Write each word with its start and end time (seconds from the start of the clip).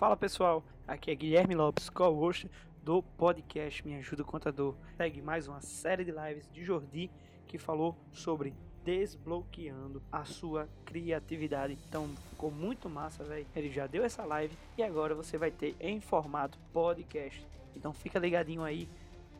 Fala 0.00 0.16
pessoal, 0.16 0.64
aqui 0.88 1.10
é 1.10 1.14
Guilherme 1.14 1.54
Lopes, 1.54 1.90
co-host 1.90 2.50
do 2.82 3.02
podcast 3.02 3.86
Me 3.86 3.96
Ajuda 3.96 4.24
Contador. 4.24 4.74
Segue 4.96 5.20
mais 5.20 5.46
uma 5.46 5.60
série 5.60 6.06
de 6.06 6.10
lives 6.10 6.50
de 6.50 6.64
Jordi 6.64 7.10
que 7.46 7.58
falou 7.58 7.94
sobre 8.10 8.54
desbloqueando 8.82 10.02
a 10.10 10.24
sua 10.24 10.66
criatividade. 10.86 11.76
Então 11.86 12.08
ficou 12.30 12.50
muito 12.50 12.88
massa, 12.88 13.22
velho. 13.24 13.46
Ele 13.54 13.70
já 13.70 13.86
deu 13.86 14.02
essa 14.02 14.24
live 14.24 14.56
e 14.78 14.82
agora 14.82 15.14
você 15.14 15.36
vai 15.36 15.50
ter 15.50 15.76
em 15.78 16.00
formato 16.00 16.58
podcast. 16.72 17.46
Então 17.76 17.92
fica 17.92 18.18
ligadinho 18.18 18.62
aí 18.62 18.88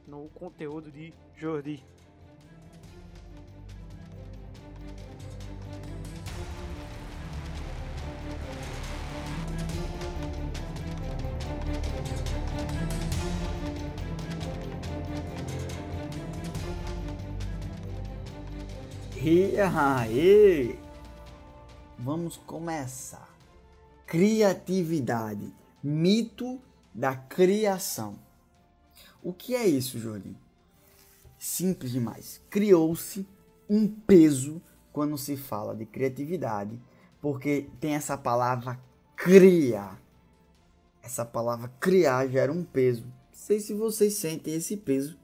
no 0.06 0.28
conteúdo 0.34 0.90
de 0.90 1.10
Jordi. 1.38 1.82
E 19.22 19.54
aí, 19.60 20.78
vamos 21.98 22.38
começar. 22.38 23.28
Criatividade, 24.06 25.54
mito 25.82 26.58
da 26.94 27.14
criação. 27.14 28.18
O 29.22 29.34
que 29.34 29.54
é 29.54 29.66
isso, 29.66 29.98
Jordi? 29.98 30.34
Simples 31.38 31.92
demais. 31.92 32.40
Criou-se 32.48 33.28
um 33.68 33.86
peso 33.86 34.62
quando 34.90 35.18
se 35.18 35.36
fala 35.36 35.76
de 35.76 35.84
criatividade, 35.84 36.80
porque 37.20 37.68
tem 37.78 37.96
essa 37.96 38.16
palavra 38.16 38.80
criar. 39.14 40.00
Essa 41.02 41.26
palavra 41.26 41.70
criar 41.78 42.26
gera 42.26 42.50
um 42.50 42.64
peso. 42.64 43.04
Não 43.04 43.12
sei 43.32 43.60
se 43.60 43.74
vocês 43.74 44.14
sentem 44.14 44.54
esse 44.54 44.78
peso. 44.78 45.18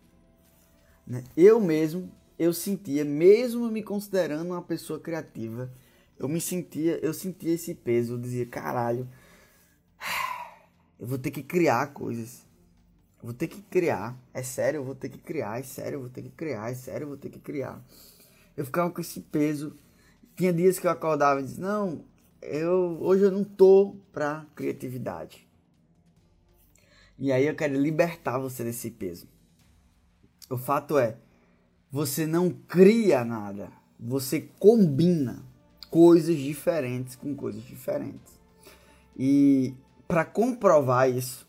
Né? 1.07 1.25
Eu 1.35 1.59
mesmo 1.59 2.13
eu 2.39 2.53
sentia, 2.53 3.05
mesmo 3.05 3.71
me 3.71 3.83
considerando 3.83 4.51
uma 4.51 4.63
pessoa 4.63 5.01
criativa, 5.01 5.73
eu 6.19 6.29
me 6.29 6.41
sentia, 6.41 6.99
eu 7.03 7.13
sentia 7.13 7.55
esse 7.55 7.75
peso, 7.75 8.15
eu 8.15 8.19
dizia, 8.19 8.47
caralho, 8.47 9.09
eu 10.99 11.07
vou 11.07 11.19
ter 11.19 11.31
que 11.31 11.43
criar 11.43 11.93
coisas. 11.93 12.47
Eu 13.19 13.25
vou 13.25 13.35
ter 13.35 13.49
que 13.49 13.63
criar. 13.63 14.17
É 14.33 14.43
sério, 14.43 14.79
eu 14.79 14.85
vou 14.85 14.95
ter 14.95 15.09
que 15.09 15.19
criar. 15.19 15.59
É 15.59 15.63
sério, 15.63 15.97
eu 15.97 16.01
vou 16.01 16.09
ter 16.09 16.23
que 16.23 16.31
criar. 16.31 16.71
É 16.71 16.75
sério, 16.75 17.05
eu 17.05 17.09
vou 17.09 17.17
ter 17.17 17.31
que 17.31 17.39
criar. 17.39 17.83
Eu 18.57 18.65
ficava 18.65 18.91
com 18.91 19.01
esse 19.01 19.21
peso. 19.21 19.77
Tinha 20.37 20.53
dias 20.53 20.79
que 20.79 20.87
eu 20.87 20.91
acordava 20.91 21.41
e 21.41 21.45
dizia, 21.45 21.65
não, 21.65 22.05
eu 22.43 22.99
hoje 23.01 23.25
eu 23.25 23.31
não 23.31 23.45
tô 23.45 23.97
pra 24.13 24.47
criatividade. 24.55 25.47
E 27.19 27.33
aí 27.33 27.47
eu 27.47 27.57
quero 27.57 27.75
libertar 27.75 28.39
você 28.39 28.63
desse 28.63 28.91
peso. 28.91 29.27
O 30.51 30.59
fato 30.59 30.99
é, 30.99 31.17
você 31.91 32.27
não 32.27 32.51
cria 32.51 33.25
nada, 33.25 33.71
você 33.99 34.41
combina 34.59 35.43
coisas 35.91 36.37
diferentes 36.37 37.17
com 37.17 37.35
coisas 37.35 37.63
diferentes. 37.63 38.39
E 39.17 39.75
para 40.07 40.25
comprovar 40.25 41.09
isso, 41.09 41.49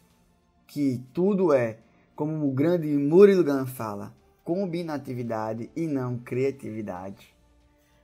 que 0.65 1.03
tudo 1.13 1.53
é, 1.53 1.79
como 2.15 2.47
o 2.47 2.51
grande 2.51 2.87
Murilo 2.87 3.43
Gun 3.43 3.65
fala, 3.65 4.15
combinatividade 4.43 5.69
e 5.75 5.87
não 5.87 6.17
criatividade. 6.17 7.35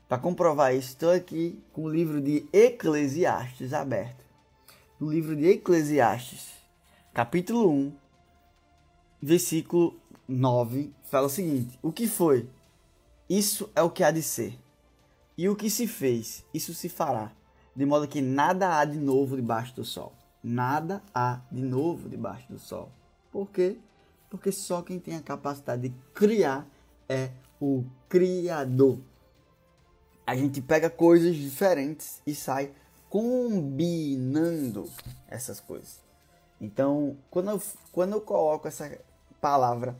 Para 0.07 0.17
comprovar 0.17 0.75
isso, 0.75 0.89
estou 0.89 1.11
aqui 1.11 1.59
com 1.71 1.83
o 1.83 1.89
livro 1.89 2.21
de 2.21 2.45
Eclesiastes 2.51 3.73
aberto. 3.73 4.23
No 4.99 5.09
livro 5.09 5.35
de 5.35 5.47
Eclesiastes, 5.47 6.51
capítulo 7.13 7.69
1, 7.71 7.93
versículo 9.21 9.95
9 10.33 10.93
fala 11.03 11.27
o 11.27 11.29
seguinte: 11.29 11.77
O 11.81 11.91
que 11.91 12.07
foi? 12.07 12.49
Isso 13.29 13.69
é 13.75 13.81
o 13.81 13.89
que 13.89 14.03
há 14.03 14.11
de 14.11 14.21
ser. 14.21 14.59
E 15.37 15.47
o 15.49 15.55
que 15.55 15.69
se 15.69 15.87
fez, 15.87 16.45
isso 16.53 16.73
se 16.73 16.89
fará. 16.89 17.31
De 17.75 17.85
modo 17.85 18.07
que 18.07 18.21
nada 18.21 18.77
há 18.77 18.85
de 18.85 18.97
novo 18.97 19.35
debaixo 19.35 19.75
do 19.75 19.83
sol. 19.83 20.13
Nada 20.43 21.01
há 21.13 21.41
de 21.51 21.61
novo 21.61 22.09
debaixo 22.09 22.51
do 22.51 22.59
sol. 22.59 22.91
Por 23.31 23.49
quê? 23.49 23.77
Porque 24.29 24.51
só 24.51 24.81
quem 24.81 24.99
tem 24.99 25.15
a 25.15 25.21
capacidade 25.21 25.89
de 25.89 25.95
criar 26.13 26.67
é 27.09 27.31
o 27.59 27.83
Criador. 28.09 28.99
A 30.25 30.35
gente 30.35 30.61
pega 30.61 30.89
coisas 30.89 31.35
diferentes 31.35 32.21
e 32.27 32.35
sai 32.35 32.71
combinando 33.09 34.89
essas 35.27 35.59
coisas. 35.59 36.03
Então, 36.59 37.17
quando 37.29 37.51
eu, 37.51 37.61
quando 37.91 38.13
eu 38.13 38.21
coloco 38.21 38.67
essa 38.67 38.99
palavra 39.41 39.97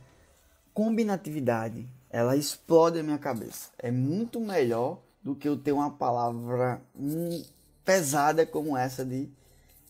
combinatividade, 0.74 1.88
ela 2.10 2.36
explode 2.36 2.98
a 2.98 3.02
minha 3.02 3.18
cabeça. 3.18 3.70
É 3.78 3.90
muito 3.90 4.40
melhor 4.40 5.00
do 5.22 5.34
que 5.34 5.48
eu 5.48 5.56
ter 5.56 5.72
uma 5.72 5.90
palavra 5.90 6.82
hum, 6.94 7.42
pesada 7.84 8.44
como 8.44 8.76
essa 8.76 9.04
de 9.04 9.28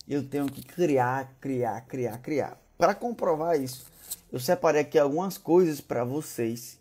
eu 0.07 0.23
tenho 0.23 0.47
que 0.47 0.63
criar, 0.63 1.35
criar, 1.41 1.81
criar, 1.83 2.19
criar. 2.19 2.61
Para 2.77 2.95
comprovar 2.95 3.61
isso, 3.61 3.87
eu 4.31 4.39
separei 4.39 4.83
aqui 4.83 4.99
algumas 4.99 5.39
coisas 5.39 5.81
para 5.81 6.05
vocês. 6.05 6.79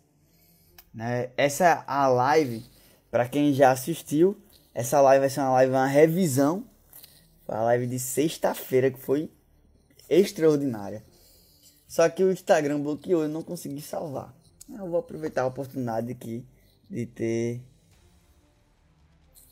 Né? 0.94 1.30
Essa 1.38 1.84
a 1.88 2.08
live, 2.08 2.64
para 3.10 3.28
quem 3.28 3.54
já 3.54 3.72
assistiu, 3.72 4.38
essa 4.74 5.00
live 5.02 5.22
vai 5.22 5.30
ser 5.30 5.40
uma 5.40 5.52
live, 5.52 5.72
uma 5.72 5.88
revisão. 5.88 6.66
A 7.48 7.62
live 7.64 7.88
de 7.88 8.00
sexta-feira 8.00 8.90
que 8.90 9.00
foi 9.00 9.30
extraordinária. 10.10 11.04
Só 11.94 12.10
que 12.10 12.24
o 12.24 12.32
Instagram 12.32 12.82
bloqueou 12.82 13.24
e 13.24 13.28
não 13.28 13.44
consegui 13.44 13.80
salvar. 13.80 14.34
Eu 14.68 14.90
vou 14.90 14.98
aproveitar 15.00 15.44
a 15.44 15.46
oportunidade 15.46 16.12
aqui 16.12 16.44
de 16.90 17.06
ter 17.06 17.62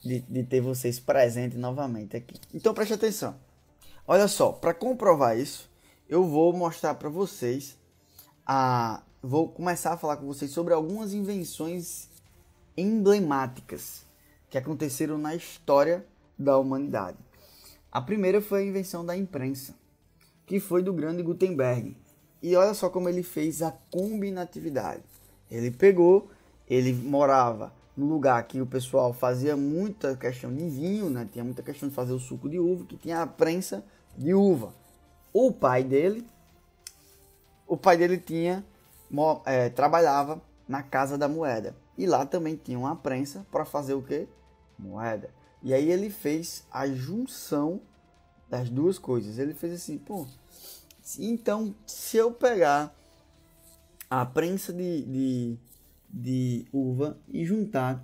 de, 0.03 0.21
de 0.21 0.43
ter 0.45 0.59
vocês 0.59 0.99
presentes 0.99 1.59
novamente 1.59 2.17
aqui. 2.17 2.33
Então 2.51 2.73
preste 2.73 2.95
atenção. 2.95 3.35
Olha 4.07 4.27
só, 4.27 4.51
para 4.51 4.73
comprovar 4.73 5.37
isso, 5.37 5.69
eu 6.09 6.25
vou 6.25 6.51
mostrar 6.51 6.95
para 6.95 7.09
vocês 7.09 7.77
a 8.43 9.03
vou 9.21 9.47
começar 9.47 9.93
a 9.93 9.97
falar 9.97 10.17
com 10.17 10.25
vocês 10.25 10.49
sobre 10.49 10.73
algumas 10.73 11.13
invenções 11.13 12.09
emblemáticas 12.75 14.03
que 14.49 14.57
aconteceram 14.57 15.19
na 15.19 15.35
história 15.35 16.03
da 16.39 16.57
humanidade. 16.57 17.19
A 17.91 18.01
primeira 18.01 18.41
foi 18.41 18.63
a 18.63 18.65
invenção 18.65 19.05
da 19.05 19.15
imprensa, 19.15 19.75
que 20.47 20.59
foi 20.59 20.81
do 20.81 20.91
grande 20.91 21.21
Gutenberg. 21.21 22.00
E 22.41 22.55
olha 22.55 22.73
só 22.73 22.89
como 22.89 23.07
ele 23.07 23.23
fez 23.23 23.61
a 23.61 23.71
combinatividade. 23.91 25.03
Ele 25.49 25.69
pegou, 25.69 26.29
ele 26.69 26.93
morava 26.93 27.73
no 27.95 28.07
lugar 28.07 28.41
que 28.47 28.61
o 28.61 28.65
pessoal 28.65 29.13
fazia 29.13 29.55
muita 29.55 30.15
questão 30.15 30.53
de 30.53 30.67
vinho, 30.69 31.09
né? 31.09 31.27
Tinha 31.31 31.43
muita 31.43 31.61
questão 31.61 31.89
de 31.89 31.95
fazer 31.95 32.13
o 32.13 32.19
suco 32.19 32.49
de 32.49 32.57
uva, 32.57 32.85
que 32.85 32.97
tinha 32.97 33.21
a 33.21 33.27
prensa 33.27 33.83
de 34.17 34.33
uva. 34.33 34.73
O 35.33 35.51
pai 35.51 35.83
dele, 35.83 36.25
o 37.67 37.77
pai 37.77 37.97
dele 37.97 38.17
tinha 38.17 38.65
é, 39.45 39.69
trabalhava 39.69 40.41
na 40.67 40.81
casa 40.81 41.17
da 41.17 41.27
moeda 41.27 41.75
e 41.97 42.05
lá 42.05 42.25
também 42.25 42.55
tinha 42.55 42.79
uma 42.79 42.95
prensa 42.95 43.45
para 43.51 43.65
fazer 43.65 43.93
o 43.93 44.01
que? 44.01 44.27
Moeda. 44.79 45.29
E 45.61 45.73
aí 45.73 45.91
ele 45.91 46.09
fez 46.09 46.65
a 46.71 46.87
junção 46.87 47.81
das 48.49 48.69
duas 48.69 48.97
coisas. 48.97 49.37
Ele 49.37 49.53
fez 49.53 49.73
assim, 49.73 49.97
pô, 49.97 50.25
então, 51.19 51.75
se 51.85 52.17
eu 52.17 52.31
pegar 52.31 52.95
a 54.09 54.25
prensa 54.25 54.73
de, 54.73 55.03
de, 55.03 55.57
de 56.09 56.65
uva 56.71 57.17
e 57.27 57.45
juntar, 57.45 58.03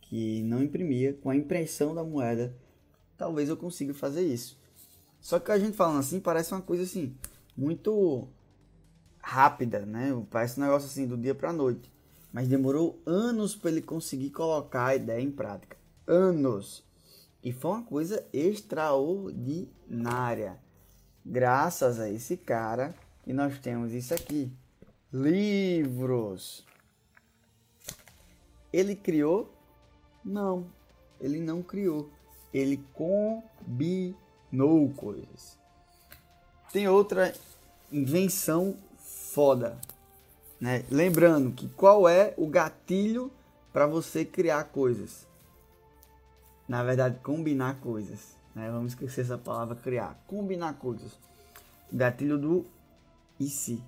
que 0.00 0.42
não 0.42 0.62
imprimia, 0.62 1.14
com 1.14 1.30
a 1.30 1.36
impressão 1.36 1.94
da 1.94 2.04
moeda, 2.04 2.54
talvez 3.16 3.48
eu 3.48 3.56
consiga 3.56 3.94
fazer 3.94 4.22
isso. 4.22 4.58
Só 5.20 5.38
que 5.38 5.50
a 5.50 5.58
gente 5.58 5.76
falando 5.76 6.00
assim 6.00 6.20
parece 6.20 6.52
uma 6.52 6.60
coisa 6.60 6.82
assim, 6.82 7.16
muito 7.56 8.28
rápida, 9.18 9.86
né? 9.86 10.10
Parece 10.30 10.60
um 10.60 10.64
negócio 10.64 10.86
assim 10.86 11.06
do 11.06 11.16
dia 11.16 11.34
para 11.34 11.50
noite. 11.52 11.90
Mas 12.32 12.48
demorou 12.48 13.00
anos 13.06 13.56
para 13.56 13.70
ele 13.70 13.80
conseguir 13.80 14.30
colocar 14.30 14.86
a 14.86 14.96
ideia 14.96 15.20
em 15.20 15.30
prática. 15.30 15.76
Anos. 16.06 16.84
E 17.42 17.50
foi 17.52 17.70
uma 17.70 17.84
coisa 17.84 18.26
extraordinária. 18.32 20.58
Graças 21.24 21.98
a 21.98 22.10
esse 22.10 22.36
cara 22.36 22.94
que 23.22 23.32
nós 23.32 23.58
temos 23.58 23.92
isso 23.92 24.12
aqui. 24.12 24.52
Livros. 25.12 26.66
Ele 28.72 28.94
criou? 28.94 29.52
Não, 30.24 30.66
ele 31.20 31.40
não 31.40 31.62
criou. 31.62 32.10
Ele 32.52 32.84
combinou 32.92 34.18
no 34.52 34.88
coisas. 34.94 35.58
Tem 36.72 36.88
outra 36.88 37.34
invenção 37.90 38.76
foda, 38.98 39.78
né? 40.60 40.84
Lembrando 40.90 41.52
que 41.52 41.68
qual 41.68 42.08
é 42.08 42.34
o 42.36 42.46
gatilho 42.46 43.30
para 43.72 43.86
você 43.86 44.24
criar 44.24 44.64
coisas? 44.64 45.26
Na 46.68 46.82
verdade, 46.82 47.18
combinar 47.20 47.80
coisas, 47.80 48.33
né? 48.54 48.70
Vamos 48.70 48.92
esquecer 48.92 49.22
essa 49.22 49.38
palavra 49.38 49.74
criar, 49.74 50.18
combinar 50.26 50.74
coisas. 50.74 51.12
Gatilho 51.92 52.38
do 52.38 52.66
e 53.38 53.48
se? 53.48 53.82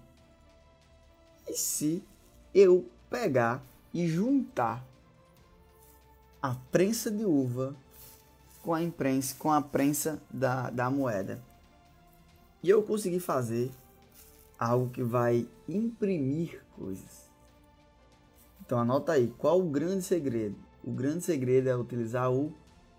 E 1.49 1.55
se 1.55 2.03
eu 2.55 2.89
pegar 3.09 3.63
e 3.95 4.07
juntar 4.07 4.85
a 6.43 6.55
prensa 6.71 7.11
de 7.11 7.25
uva 7.25 7.75
com 8.63 8.75
a 8.75 8.83
imprensa, 8.83 9.35
com 9.39 9.53
a 9.53 9.63
prensa 9.63 10.21
da, 10.31 10.71
da 10.71 10.91
moeda. 10.91 11.41
E 12.63 12.69
eu 12.69 12.83
consegui 12.83 13.21
fazer 13.21 13.71
algo 14.59 14.91
que 14.91 15.03
vai 15.03 15.49
imprimir 15.69 16.61
coisas. 16.77 17.27
Então 18.61 18.81
anota 18.81 19.13
aí, 19.13 19.33
qual 19.39 19.61
o 19.61 19.71
grande 19.71 20.03
segredo? 20.03 20.57
O 20.83 20.91
grande 20.91 21.23
segredo 21.23 21.69
é 21.69 21.77
utilizar 21.77 22.33
o 22.33 22.53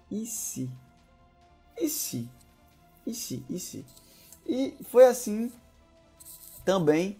e 0.10 0.25
se. 0.25 0.69
E 1.77 1.89
se? 1.89 2.29
E 3.06 3.13
se? 3.13 3.45
E 3.50 3.59
se? 3.59 3.85
E 4.45 4.75
foi 4.89 5.06
assim 5.06 5.51
também 6.65 7.18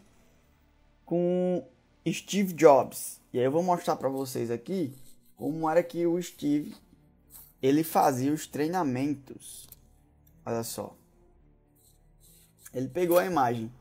com 1.06 1.63
Steve 2.07 2.54
Jobs. 2.54 3.21
E 3.31 3.39
aí 3.39 3.45
eu 3.45 3.51
vou 3.51 3.63
mostrar 3.63 3.95
para 3.95 4.09
vocês 4.09 4.50
aqui 4.50 4.94
como 5.36 5.69
era 5.69 5.83
que 5.83 6.06
o 6.06 6.21
Steve 6.21 6.75
ele 7.62 7.83
fazia 7.83 8.33
os 8.33 8.48
treinamentos. 8.48 9.68
Olha 10.45 10.63
só. 10.63 10.95
Ele 12.74 12.88
pegou 12.88 13.18
a 13.18 13.25
imagem 13.25 13.71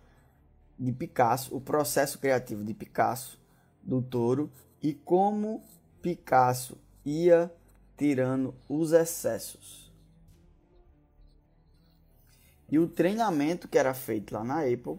de 0.79 0.93
Picasso, 0.93 1.55
o 1.57 1.61
processo 1.61 2.19
criativo 2.19 2.65
de 2.65 2.75
Picasso, 2.75 3.39
do 3.83 4.03
touro, 4.03 4.51
e 4.83 4.93
como 4.93 5.63
Picasso 6.03 6.79
ia 7.05 7.53
tirando 7.97 8.55
os 8.69 8.93
excessos. 8.93 9.86
E 12.69 12.79
o 12.79 12.89
treinamento 12.89 13.69
que 13.69 13.79
era 13.79 13.95
feito 13.95 14.33
lá 14.33 14.43
na 14.43 14.61
Apple 14.61 14.99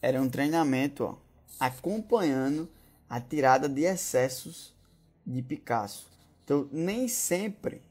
era 0.00 0.20
um 0.20 0.28
treinamento 0.28 1.04
ó, 1.04 1.16
acompanhando 1.60 2.68
a 3.08 3.20
tirada 3.20 3.68
de 3.68 3.82
excessos 3.82 4.74
de 5.26 5.42
Picasso. 5.42 6.10
Então, 6.44 6.68
nem 6.72 7.06
sempre 7.08 7.82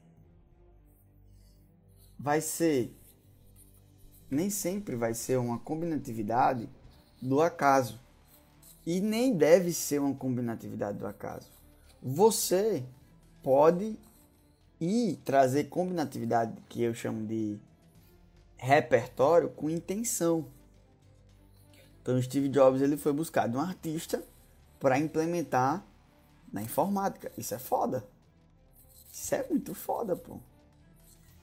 vai 2.18 2.40
ser 2.40 2.94
nem 4.30 4.48
sempre 4.48 4.96
vai 4.96 5.12
ser 5.12 5.38
uma 5.38 5.58
combinatividade 5.58 6.68
do 7.20 7.42
acaso 7.42 8.00
e 8.86 9.00
nem 9.00 9.36
deve 9.36 9.72
ser 9.72 10.00
uma 10.00 10.14
combinatividade 10.14 10.98
do 10.98 11.06
acaso. 11.06 11.48
Você 12.02 12.82
pode 13.42 13.96
ir 14.80 15.16
trazer 15.24 15.64
combinatividade 15.64 16.56
que 16.68 16.82
eu 16.82 16.94
chamo 16.94 17.26
de 17.26 17.58
repertório 18.64 19.48
com 19.50 19.68
intenção. 19.68 20.46
Então 22.00 22.20
Steve 22.20 22.48
Jobs 22.48 22.80
ele 22.80 22.96
foi 22.96 23.12
buscar 23.12 23.48
de 23.48 23.56
um 23.56 23.60
artista 23.60 24.22
para 24.78 24.98
implementar 24.98 25.84
na 26.52 26.62
informática. 26.62 27.30
Isso 27.36 27.54
é 27.54 27.58
foda. 27.58 28.06
Isso 29.12 29.34
é 29.34 29.46
muito 29.48 29.74
foda, 29.74 30.16
pô 30.16 30.40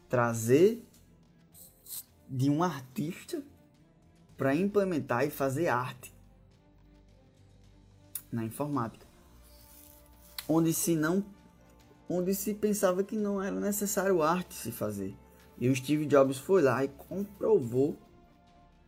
trazer 0.10 0.84
de 2.28 2.50
um 2.50 2.64
artista 2.64 3.42
para 4.36 4.56
implementar 4.56 5.26
e 5.26 5.30
fazer 5.30 5.68
arte 5.68 6.14
na 8.32 8.44
informática, 8.44 9.06
onde 10.48 10.74
se 10.74 10.96
não, 10.96 11.24
onde 12.10 12.34
se 12.34 12.54
pensava 12.54 13.04
que 13.04 13.16
não 13.16 13.42
era 13.42 13.60
necessário 13.60 14.22
arte 14.22 14.56
se 14.56 14.72
fazer. 14.72 15.16
E 15.60 15.68
o 15.68 15.76
Steve 15.76 16.06
Jobs 16.06 16.38
foi 16.38 16.62
lá 16.62 16.84
e 16.84 16.88
comprovou, 16.88 17.98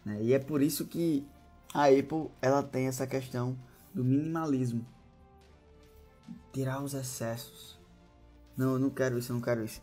né? 0.06 0.20
E 0.22 0.34
é 0.34 0.40
por 0.40 0.62
isso 0.62 0.86
que 0.86 1.28
a 1.74 1.86
Apple 1.88 2.30
ela 2.42 2.64
tem 2.64 2.88
essa 2.88 3.06
questão 3.06 3.58
do 3.94 4.04
minimalismo, 4.04 4.86
tirar 6.54 6.82
os 6.82 6.94
excessos. 6.94 7.78
Não, 8.56 8.74
eu 8.74 8.80
não 8.80 8.90
quero 8.90 9.18
isso, 9.18 9.32
eu 9.32 9.36
não 9.36 9.42
quero 9.42 9.64
isso. 9.66 9.82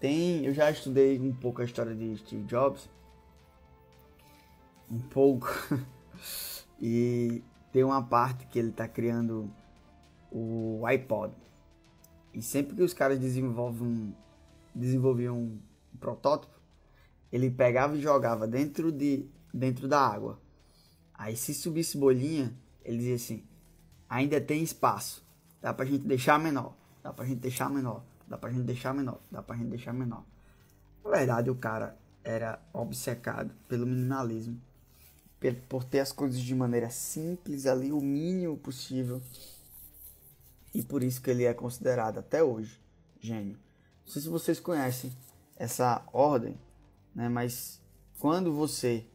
Tem, 0.00 0.44
eu 0.44 0.52
já 0.52 0.70
estudei 0.70 1.18
um 1.20 1.32
pouco 1.32 1.62
a 1.62 1.64
história 1.64 1.94
de 1.94 2.16
Steve 2.16 2.44
Jobs. 2.44 2.88
Um 4.90 4.98
pouco. 5.00 5.48
e 6.80 7.42
tem 7.72 7.84
uma 7.84 8.02
parte 8.02 8.46
que 8.46 8.58
ele 8.58 8.70
está 8.70 8.88
criando 8.88 9.50
o 10.30 10.84
iPod. 10.84 11.32
E 12.32 12.42
sempre 12.42 12.74
que 12.74 12.82
os 12.82 12.92
caras 12.92 13.18
desenvolvem, 13.18 14.14
desenvolviam 14.74 15.58
um 15.94 15.98
protótipo, 15.98 16.54
ele 17.32 17.50
pegava 17.50 17.96
e 17.96 18.00
jogava 18.00 18.46
dentro, 18.46 18.90
de, 18.92 19.26
dentro 19.52 19.88
da 19.88 20.00
água. 20.00 20.40
Aí 21.12 21.36
se 21.36 21.54
subisse 21.54 21.96
bolinha, 21.96 22.52
ele 22.84 22.98
dizia 22.98 23.14
assim, 23.14 23.44
ainda 24.08 24.40
tem 24.40 24.62
espaço. 24.62 25.24
Dá 25.60 25.72
pra 25.72 25.84
gente 25.84 26.06
deixar 26.06 26.38
menor. 26.38 26.74
Dá 27.02 27.12
pra 27.12 27.24
gente 27.24 27.38
deixar 27.38 27.70
menor. 27.70 28.04
Dá 28.26 28.36
pra 28.36 28.50
gente 28.50 28.64
deixar 28.64 28.92
menor. 28.94 29.20
Dá 29.30 29.42
pra 29.42 29.56
gente 29.56 29.68
deixar 29.68 29.92
menor. 29.92 30.24
Na 31.04 31.10
verdade, 31.10 31.50
o 31.50 31.54
cara 31.54 31.96
era 32.22 32.60
obcecado 32.72 33.54
pelo 33.68 33.86
minimalismo. 33.86 34.60
Por 35.68 35.84
ter 35.84 36.00
as 36.00 36.10
coisas 36.10 36.40
de 36.40 36.54
maneira 36.54 36.88
simples 36.88 37.66
ali, 37.66 37.92
o 37.92 38.00
mínimo 38.00 38.56
possível. 38.56 39.20
E 40.74 40.82
por 40.82 41.02
isso 41.02 41.20
que 41.20 41.30
ele 41.30 41.44
é 41.44 41.52
considerado 41.52 42.18
até 42.18 42.42
hoje 42.42 42.80
gênio. 43.20 43.58
Não 44.04 44.12
sei 44.12 44.22
se 44.22 44.28
vocês 44.28 44.60
conhecem 44.60 45.12
essa 45.56 46.02
ordem, 46.12 46.58
né? 47.14 47.28
Mas 47.28 47.80
quando 48.18 48.52
você 48.52 49.06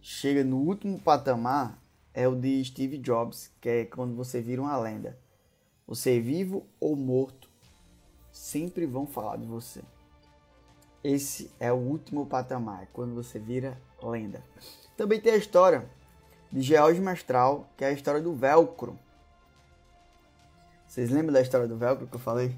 chega 0.00 0.42
no 0.44 0.58
último 0.58 0.98
patamar, 0.98 1.78
é 2.14 2.28
o 2.28 2.34
de 2.34 2.64
Steve 2.64 2.98
Jobs, 2.98 3.50
que 3.60 3.68
é 3.68 3.84
quando 3.84 4.14
você 4.14 4.40
vira 4.40 4.60
uma 4.60 4.76
lenda. 4.78 5.18
Você 5.86 6.18
é 6.18 6.20
vivo 6.20 6.66
ou 6.78 6.94
morto 6.94 7.52
sempre 8.32 8.86
vão 8.86 9.06
falar 9.06 9.36
de 9.36 9.46
você. 9.46 9.82
Esse 11.04 11.50
é 11.60 11.70
o 11.72 11.76
último 11.76 12.26
patamar, 12.26 12.88
quando 12.92 13.14
você 13.14 13.38
vira 13.38 13.78
lenda. 14.02 14.42
Também 14.96 15.20
tem 15.20 15.34
a 15.34 15.36
história 15.36 15.88
de 16.50 16.62
George 16.62 17.00
Mestral, 17.00 17.68
que 17.76 17.84
é 17.84 17.88
a 17.88 17.92
história 17.92 18.20
do 18.20 18.34
velcro. 18.34 18.98
Vocês 20.86 21.10
lembram 21.10 21.32
da 21.32 21.40
história 21.40 21.68
do 21.68 21.76
velcro 21.76 22.06
que 22.06 22.14
eu 22.14 22.20
falei? 22.20 22.56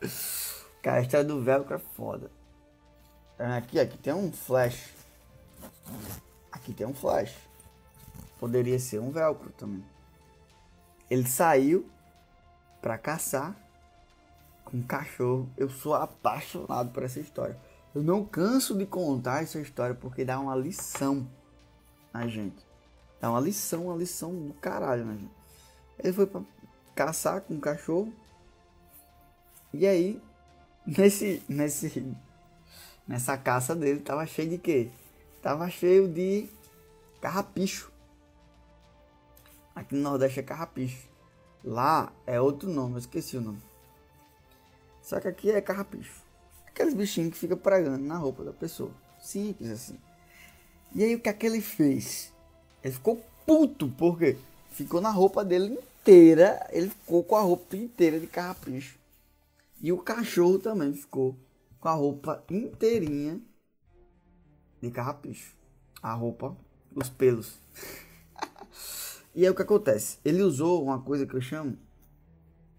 Cara, 0.82 0.98
a 0.98 1.02
história 1.02 1.24
do 1.24 1.40
velcro 1.40 1.76
é 1.76 1.78
foda. 1.78 2.30
Aqui, 3.38 3.78
aqui 3.78 3.96
tem 3.96 4.12
um 4.12 4.32
flash. 4.32 4.92
Aqui 6.50 6.74
tem 6.74 6.86
um 6.86 6.92
flash. 6.92 7.34
Poderia 8.40 8.78
ser 8.80 8.98
um 8.98 9.12
velcro 9.12 9.50
também. 9.52 9.84
Ele 11.08 11.26
saiu 11.26 11.88
para 12.80 12.98
caçar 12.98 13.54
com 14.64 14.82
cachorro. 14.82 15.48
Eu 15.56 15.70
sou 15.70 15.94
apaixonado 15.94 16.90
por 16.90 17.04
essa 17.04 17.20
história. 17.20 17.56
Eu 17.94 18.02
não 18.02 18.24
canso 18.24 18.76
de 18.76 18.84
contar 18.84 19.42
essa 19.42 19.60
história 19.60 19.94
porque 19.94 20.24
dá 20.24 20.40
uma 20.40 20.56
lição 20.56 21.28
na 22.12 22.26
gente. 22.26 22.66
Dá 23.20 23.30
uma 23.30 23.40
lição, 23.40 23.86
uma 23.86 23.96
lição 23.96 24.34
do 24.34 24.54
caralho 24.54 25.04
na 25.04 25.14
gente. 25.14 25.32
Ele 25.98 26.12
foi 26.12 26.26
pra 26.26 26.40
caçar 26.94 27.40
com 27.42 27.54
o 27.54 27.60
cachorro. 27.60 28.12
E 29.72 29.86
aí, 29.86 30.20
nesse, 30.86 31.42
nesse, 31.48 32.14
nessa 33.06 33.36
caça 33.36 33.74
dele, 33.74 34.00
tava 34.00 34.26
cheio 34.26 34.50
de 34.50 34.58
quê? 34.58 34.90
Tava 35.40 35.68
cheio 35.68 36.08
de 36.08 36.48
carrapicho. 37.20 37.90
Aqui 39.74 39.94
no 39.94 40.02
Nordeste 40.02 40.40
é 40.40 40.42
carrapicho. 40.42 41.08
Lá 41.64 42.12
é 42.26 42.40
outro 42.40 42.68
nome, 42.68 42.94
eu 42.94 42.98
esqueci 42.98 43.36
o 43.36 43.40
nome. 43.40 43.62
Só 45.02 45.20
que 45.20 45.28
aqui 45.28 45.50
é 45.50 45.60
carrapicho. 45.60 46.22
Aqueles 46.66 46.94
bichinhos 46.94 47.32
que 47.32 47.38
ficam 47.38 47.56
pregando 47.56 48.04
na 48.04 48.16
roupa 48.16 48.44
da 48.44 48.52
pessoa. 48.52 48.90
Simples 49.20 49.70
assim. 49.70 49.98
E 50.94 51.02
aí 51.02 51.14
o 51.14 51.20
que 51.20 51.28
é 51.28 51.32
que 51.32 51.46
ele 51.46 51.60
fez? 51.60 52.32
Ele 52.82 52.92
ficou 52.92 53.24
puto, 53.46 53.88
porque 53.96 54.36
ficou 54.70 55.00
na 55.00 55.10
roupa 55.10 55.44
dele 55.44 55.74
inteira, 55.74 56.66
ele 56.70 56.88
ficou 56.90 57.22
com 57.22 57.36
a 57.36 57.40
roupa 57.40 57.76
inteira 57.76 58.18
de 58.18 58.26
carrapicho. 58.26 58.98
E 59.82 59.90
o 59.90 59.98
cachorro 59.98 60.60
também 60.60 60.94
ficou 60.94 61.36
com 61.80 61.88
a 61.88 61.92
roupa 61.92 62.44
inteirinha 62.48 63.42
de 64.80 64.90
carrapicho. 64.92 65.56
A 66.00 66.14
roupa, 66.14 66.56
os 66.94 67.10
pelos. 67.10 67.60
e 69.34 69.44
aí 69.44 69.50
o 69.50 69.54
que 69.54 69.62
acontece? 69.62 70.18
Ele 70.24 70.42
usou 70.42 70.84
uma 70.84 71.02
coisa 71.02 71.26
que 71.26 71.34
eu 71.34 71.40
chamo 71.40 71.76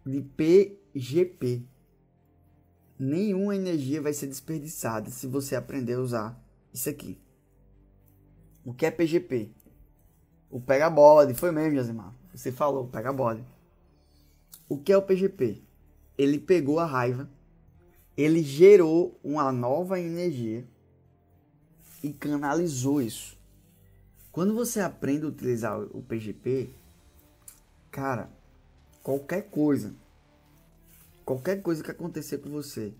de 0.05 0.21
PGP. 0.21 1.65
Nenhuma 2.97 3.55
energia 3.55 4.01
vai 4.01 4.13
ser 4.13 4.27
desperdiçada 4.27 5.09
se 5.09 5.27
você 5.27 5.57
aprender 5.57 5.95
a 5.95 6.01
usar 6.01 6.41
isso 6.73 6.89
aqui. 6.89 7.19
O 8.63 8.73
que 8.73 8.85
é 8.85 8.91
PGP? 8.91 9.51
O 10.49 10.61
pega 10.61 10.89
bode, 10.89 11.33
foi 11.33 11.51
mesmo, 11.51 11.75
Josimar. 11.75 12.13
Você 12.33 12.49
falou, 12.49 12.87
pega 12.87 13.11
bode. 13.11 13.43
O 14.69 14.77
que 14.77 14.93
é 14.93 14.97
o 14.97 15.01
PGP? 15.01 15.61
Ele 16.17 16.37
pegou 16.39 16.79
a 16.79 16.85
raiva, 16.85 17.29
ele 18.15 18.43
gerou 18.43 19.19
uma 19.23 19.51
nova 19.51 19.99
energia 19.99 20.67
e 22.03 22.11
canalizou 22.11 23.01
isso. 23.01 23.37
Quando 24.31 24.53
você 24.53 24.79
aprende 24.79 25.25
a 25.25 25.29
utilizar 25.29 25.79
o 25.79 26.01
PGP, 26.01 26.69
cara, 27.91 28.29
qualquer 29.01 29.43
coisa, 29.43 29.95
qualquer 31.23 31.61
coisa 31.61 31.83
que 31.83 31.91
acontecer 31.91 32.39
com 32.39 32.49
você, 32.49 32.93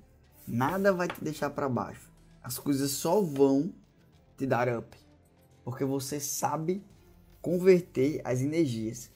nada 0.48 0.93
vai 0.93 1.08
te 1.08 1.24
deixar 1.24 1.50
para 1.50 1.67
baixo. 1.67 2.12
As 2.41 2.58
coisas 2.60 2.91
só 2.91 3.22
vão 3.22 3.74
te 4.38 4.46
dar 4.46 4.67
up, 4.67 4.98
porque 5.63 5.86
você 5.86 6.20
sabe 6.20 6.84
converter 7.41 8.22
as 8.24 8.41
energias. 8.41 9.12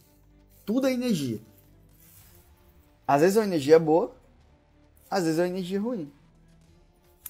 Tudo 0.65 0.87
é 0.87 0.93
energia. 0.93 1.39
Às 3.07 3.21
vezes 3.21 3.37
é 3.37 3.39
uma 3.39 3.45
energia 3.45 3.79
boa, 3.79 4.13
às 5.09 5.23
vezes 5.23 5.39
é 5.39 5.43
uma 5.43 5.49
energia 5.49 5.79
ruim. 5.79 6.11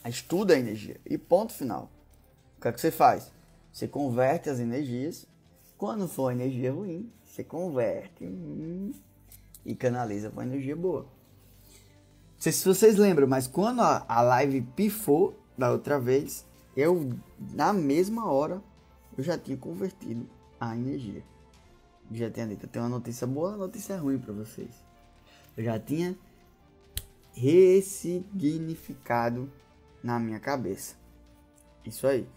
Mas 0.03 0.21
tudo 0.21 0.51
é 0.51 0.57
energia. 0.57 0.99
E 1.05 1.17
ponto 1.17 1.53
final. 1.53 1.91
O 2.57 2.61
que 2.61 2.67
é 2.67 2.71
que 2.71 2.81
você 2.81 2.89
faz? 2.89 3.31
Você 3.71 3.87
converte 3.87 4.49
as 4.49 4.59
energias. 4.59 5.27
Quando 5.77 6.07
for 6.07 6.31
energia 6.31 6.71
ruim, 6.71 7.11
você 7.23 7.43
converte. 7.43 8.25
Hum, 8.25 8.91
e 9.63 9.75
canaliza 9.75 10.31
para 10.31 10.43
energia 10.43 10.75
boa. 10.75 11.01
Não 11.01 12.39
sei 12.39 12.51
se 12.51 12.65
vocês 12.65 12.95
lembram, 12.95 13.27
mas 13.27 13.45
quando 13.45 13.81
a, 13.81 14.05
a 14.07 14.21
live 14.21 14.61
pifou 14.61 15.37
da 15.57 15.71
outra 15.71 15.99
vez, 15.99 16.45
eu 16.75 17.11
na 17.53 17.73
mesma 17.73 18.31
hora 18.31 18.61
eu 19.17 19.23
já 19.23 19.37
tinha 19.37 19.57
convertido 19.57 20.27
a 20.59 20.75
energia. 20.75 21.23
Já 22.11 22.31
tinha 22.31 22.47
dito, 22.47 22.65
eu 22.65 22.69
tenho 22.69 22.85
uma 22.85 22.89
notícia 22.97 23.27
boa, 23.27 23.49
uma 23.49 23.57
notícia 23.57 23.97
ruim 23.97 24.17
para 24.17 24.33
vocês. 24.33 24.86
Eu 25.57 25.63
já 25.63 25.79
tinha 25.79 26.15
ressignificado 27.33 29.51
na 30.03 30.19
minha 30.19 30.39
cabeça. 30.39 30.95
Isso 31.83 32.05
aí. 32.05 32.27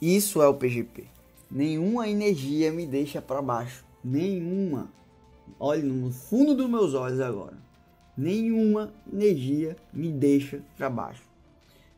Isso 0.00 0.40
é 0.42 0.48
o 0.48 0.54
PGP. 0.54 1.06
Nenhuma 1.50 2.08
energia 2.08 2.70
me 2.70 2.86
deixa 2.86 3.22
para 3.22 3.40
baixo. 3.40 3.84
Nenhuma. 4.04 4.92
Olhe 5.58 5.82
no 5.82 6.12
fundo 6.12 6.54
dos 6.54 6.68
meus 6.68 6.92
olhos 6.94 7.20
agora. 7.20 7.56
Nenhuma 8.16 8.92
energia 9.10 9.76
me 9.92 10.12
deixa 10.12 10.62
para 10.76 10.90
baixo. 10.90 11.22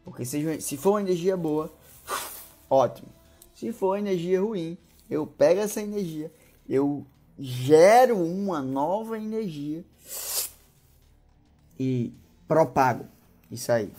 Porque 0.04 0.24
se, 0.24 0.60
se 0.60 0.76
for 0.76 0.92
uma 0.92 1.00
energia 1.00 1.36
boa, 1.36 1.72
ótimo. 2.70 3.08
Se 3.54 3.72
for 3.72 3.96
energia 3.96 4.40
ruim, 4.40 4.78
eu 5.10 5.26
pego 5.26 5.60
essa 5.60 5.82
energia, 5.82 6.32
eu 6.68 7.04
gero 7.38 8.16
uma 8.16 8.62
nova 8.62 9.18
energia 9.18 9.84
e 11.82 12.12
propago 12.46 13.06
isso 13.50 13.72
aí 13.72 13.92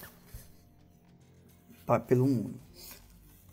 pelo 2.07 2.25
mundo. 2.25 2.55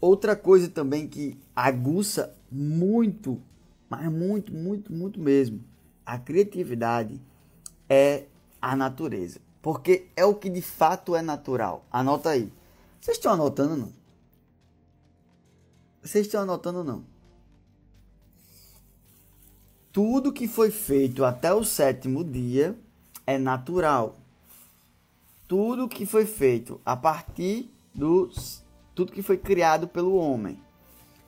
Outra 0.00 0.36
coisa 0.36 0.68
também 0.68 1.08
que 1.08 1.36
aguça 1.54 2.32
muito, 2.48 3.42
mas 3.88 4.10
muito, 4.10 4.54
muito, 4.54 4.92
muito 4.92 5.18
mesmo, 5.18 5.64
a 6.06 6.16
criatividade 6.16 7.20
é 7.88 8.26
a 8.62 8.76
natureza. 8.76 9.40
Porque 9.60 10.06
é 10.14 10.24
o 10.24 10.36
que 10.36 10.48
de 10.48 10.62
fato 10.62 11.16
é 11.16 11.20
natural. 11.20 11.84
Anota 11.90 12.30
aí. 12.30 12.50
Vocês 13.00 13.16
estão 13.16 13.32
anotando 13.32 13.76
não? 13.76 13.92
Vocês 16.02 16.26
estão 16.26 16.42
anotando 16.42 16.84
não? 16.84 17.04
Tudo 19.92 20.32
que 20.32 20.46
foi 20.46 20.70
feito 20.70 21.24
até 21.24 21.52
o 21.52 21.64
sétimo 21.64 22.22
dia 22.22 22.78
é 23.26 23.38
natural. 23.38 24.19
Tudo 25.50 25.88
que 25.88 26.06
foi 26.06 26.26
feito 26.26 26.80
a 26.86 26.96
partir 26.96 27.68
dos 27.92 28.62
tudo 28.94 29.10
que 29.10 29.20
foi 29.20 29.36
criado 29.36 29.88
pelo 29.88 30.14
homem 30.14 30.62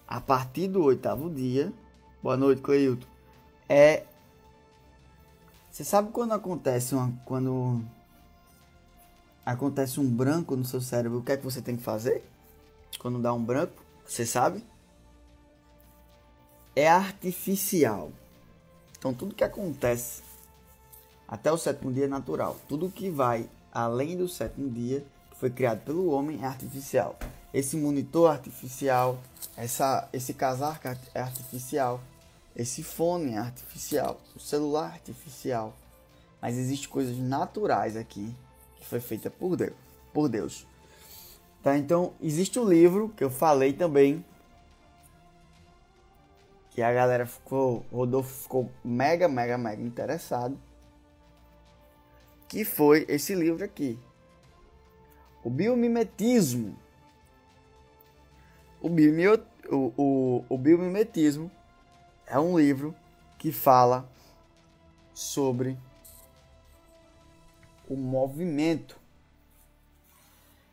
a 0.06 0.20
partir 0.20 0.68
do 0.68 0.80
oitavo 0.80 1.28
dia. 1.28 1.72
Boa 2.22 2.36
noite, 2.36 2.62
Cleilton. 2.62 3.04
É. 3.68 4.04
Você 5.68 5.82
sabe 5.82 6.12
quando 6.12 6.34
acontece 6.34 6.94
uma. 6.94 7.12
Quando 7.24 7.82
acontece 9.44 9.98
um 9.98 10.08
branco 10.08 10.54
no 10.54 10.64
seu 10.64 10.80
cérebro, 10.80 11.18
o 11.18 11.22
que 11.24 11.32
é 11.32 11.36
que 11.36 11.42
você 11.42 11.60
tem 11.60 11.76
que 11.76 11.82
fazer? 11.82 12.24
Quando 13.00 13.18
dá 13.18 13.34
um 13.34 13.42
branco, 13.42 13.82
você 14.06 14.24
sabe? 14.24 14.64
É 16.76 16.88
artificial. 16.88 18.12
Então 18.96 19.12
tudo 19.12 19.34
que 19.34 19.42
acontece 19.42 20.22
até 21.26 21.50
o 21.50 21.58
sétimo 21.58 21.92
dia 21.92 22.04
é 22.04 22.08
natural. 22.08 22.56
Tudo 22.68 22.88
que 22.88 23.10
vai 23.10 23.50
além 23.72 24.16
do 24.16 24.28
sétimo 24.28 24.70
dia, 24.70 25.04
que 25.30 25.36
foi 25.36 25.50
criado 25.50 25.80
pelo 25.84 26.10
homem, 26.10 26.40
é 26.42 26.46
artificial 26.46 27.18
esse 27.52 27.76
monitor 27.76 28.30
artificial, 28.30 29.18
essa, 29.56 30.08
esse 30.12 30.32
casaco 30.32 30.88
é 31.14 31.20
artificial, 31.20 32.00
esse 32.56 32.82
fone 32.82 33.32
é 33.32 33.38
artificial, 33.38 34.20
o 34.34 34.40
celular 34.40 34.90
é 34.90 34.94
artificial. 34.94 35.74
Mas 36.40 36.56
existem 36.56 36.88
coisas 36.88 37.16
naturais 37.18 37.96
aqui 37.96 38.34
que 38.76 38.86
foi 38.86 39.00
feita 39.00 39.30
por 39.30 39.56
Deus. 39.56 39.74
Por 40.12 40.28
Deus. 40.28 40.66
Tá? 41.62 41.76
Então, 41.78 42.12
existe 42.20 42.58
um 42.58 42.68
livro 42.68 43.10
que 43.10 43.22
eu 43.22 43.30
falei 43.30 43.72
também. 43.72 44.24
Que 46.70 46.82
a 46.82 46.92
galera 46.92 47.24
ficou. 47.26 47.86
O 47.92 47.98
Rodolfo 47.98 48.42
ficou 48.42 48.70
mega, 48.84 49.28
mega, 49.28 49.56
mega 49.56 49.80
interessado. 49.80 50.58
Que 52.52 52.66
foi 52.66 53.06
esse 53.08 53.34
livro 53.34 53.64
aqui. 53.64 53.98
O 55.42 55.48
biomimetismo 55.48 56.76
o, 58.82 58.88
biomio, 58.88 59.40
o, 59.70 59.92
o, 59.96 60.44
o 60.48 60.58
biomimetismo 60.58 61.50
é 62.26 62.38
um 62.38 62.58
livro 62.58 62.94
que 63.38 63.52
fala 63.52 64.10
sobre 65.14 65.78
o 67.88 67.96
movimento, 67.96 68.98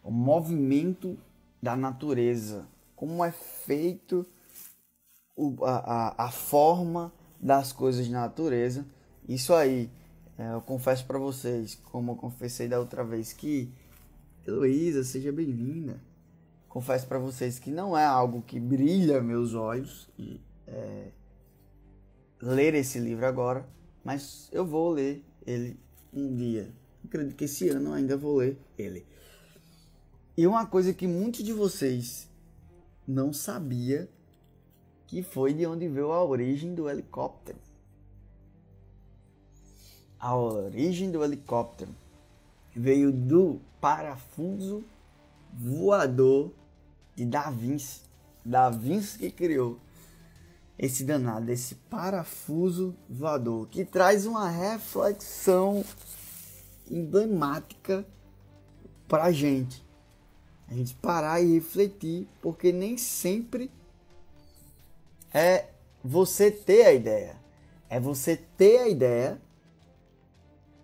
o 0.03 0.09
movimento 0.09 1.17
da 1.61 1.75
natureza, 1.75 2.67
como 2.95 3.23
é 3.23 3.31
feito 3.31 4.25
a, 5.61 6.23
a, 6.23 6.25
a 6.25 6.31
forma 6.31 7.13
das 7.39 7.71
coisas 7.71 8.09
na 8.09 8.21
natureza. 8.21 8.87
Isso 9.27 9.53
aí, 9.53 9.89
é, 10.39 10.53
eu 10.53 10.61
confesso 10.61 11.05
para 11.05 11.19
vocês, 11.19 11.75
como 11.75 12.13
eu 12.13 12.15
confessei 12.15 12.67
da 12.67 12.79
outra 12.79 13.03
vez, 13.03 13.31
que 13.33 13.71
Heloísa, 14.47 15.03
seja 15.03 15.31
bem-vinda 15.31 15.99
confesso 16.69 17.07
para 17.07 17.17
vocês 17.17 17.57
que 17.57 17.71
não 17.71 17.97
é 17.97 18.05
algo 18.05 18.43
que 18.43 18.59
brilha 18.59 19.21
meus 19.21 19.55
olhos 19.55 20.07
e 20.17 20.39
é, 20.67 21.07
ler 22.39 22.75
esse 22.75 22.99
livro 22.99 23.25
agora, 23.25 23.67
mas 24.03 24.47
eu 24.53 24.65
vou 24.65 24.91
ler 24.91 25.25
ele 25.45 25.77
um 26.13 26.33
dia. 26.35 26.71
Acredito 27.03 27.35
que 27.35 27.45
esse 27.45 27.67
ano 27.69 27.91
ainda 27.91 28.15
vou 28.15 28.37
ler 28.37 28.57
ele. 28.77 29.05
E 30.37 30.45
uma 30.45 30.65
coisa 30.67 30.93
que 30.93 31.07
muitos 31.07 31.43
de 31.43 31.51
vocês 31.51 32.29
não 33.07 33.33
sabia 33.33 34.07
que 35.07 35.23
foi 35.23 35.53
de 35.53 35.65
onde 35.65 35.87
veio 35.87 36.11
a 36.11 36.23
origem 36.23 36.75
do 36.75 36.87
helicóptero. 36.87 37.57
A 40.19 40.35
origem 40.35 41.09
do 41.09 41.23
helicóptero 41.23 41.95
veio 42.75 43.11
do 43.11 43.61
parafuso 43.79 44.83
voador 45.53 46.51
de 47.15 47.25
Da 47.25 47.49
Vinci. 47.49 48.01
Da 48.43 48.69
Vinci 48.69 49.17
que 49.17 49.31
criou 49.31 49.79
esse 50.77 51.03
danado, 51.03 51.51
esse 51.51 51.75
parafuso 51.75 52.95
voador, 53.09 53.67
que 53.67 53.83
traz 53.83 54.25
uma 54.25 54.49
reflexão 54.49 55.83
emblemática 56.89 58.05
para 59.07 59.31
gente. 59.31 59.85
A 60.69 60.73
gente 60.73 60.93
parar 60.95 61.41
e 61.41 61.53
refletir, 61.53 62.27
porque 62.41 62.71
nem 62.71 62.97
sempre 62.97 63.71
é 65.33 65.67
você 66.03 66.49
ter 66.49 66.85
a 66.85 66.93
ideia. 66.93 67.35
É 67.89 67.99
você 67.99 68.37
ter 68.37 68.77
a 68.79 68.87
ideia 68.87 69.41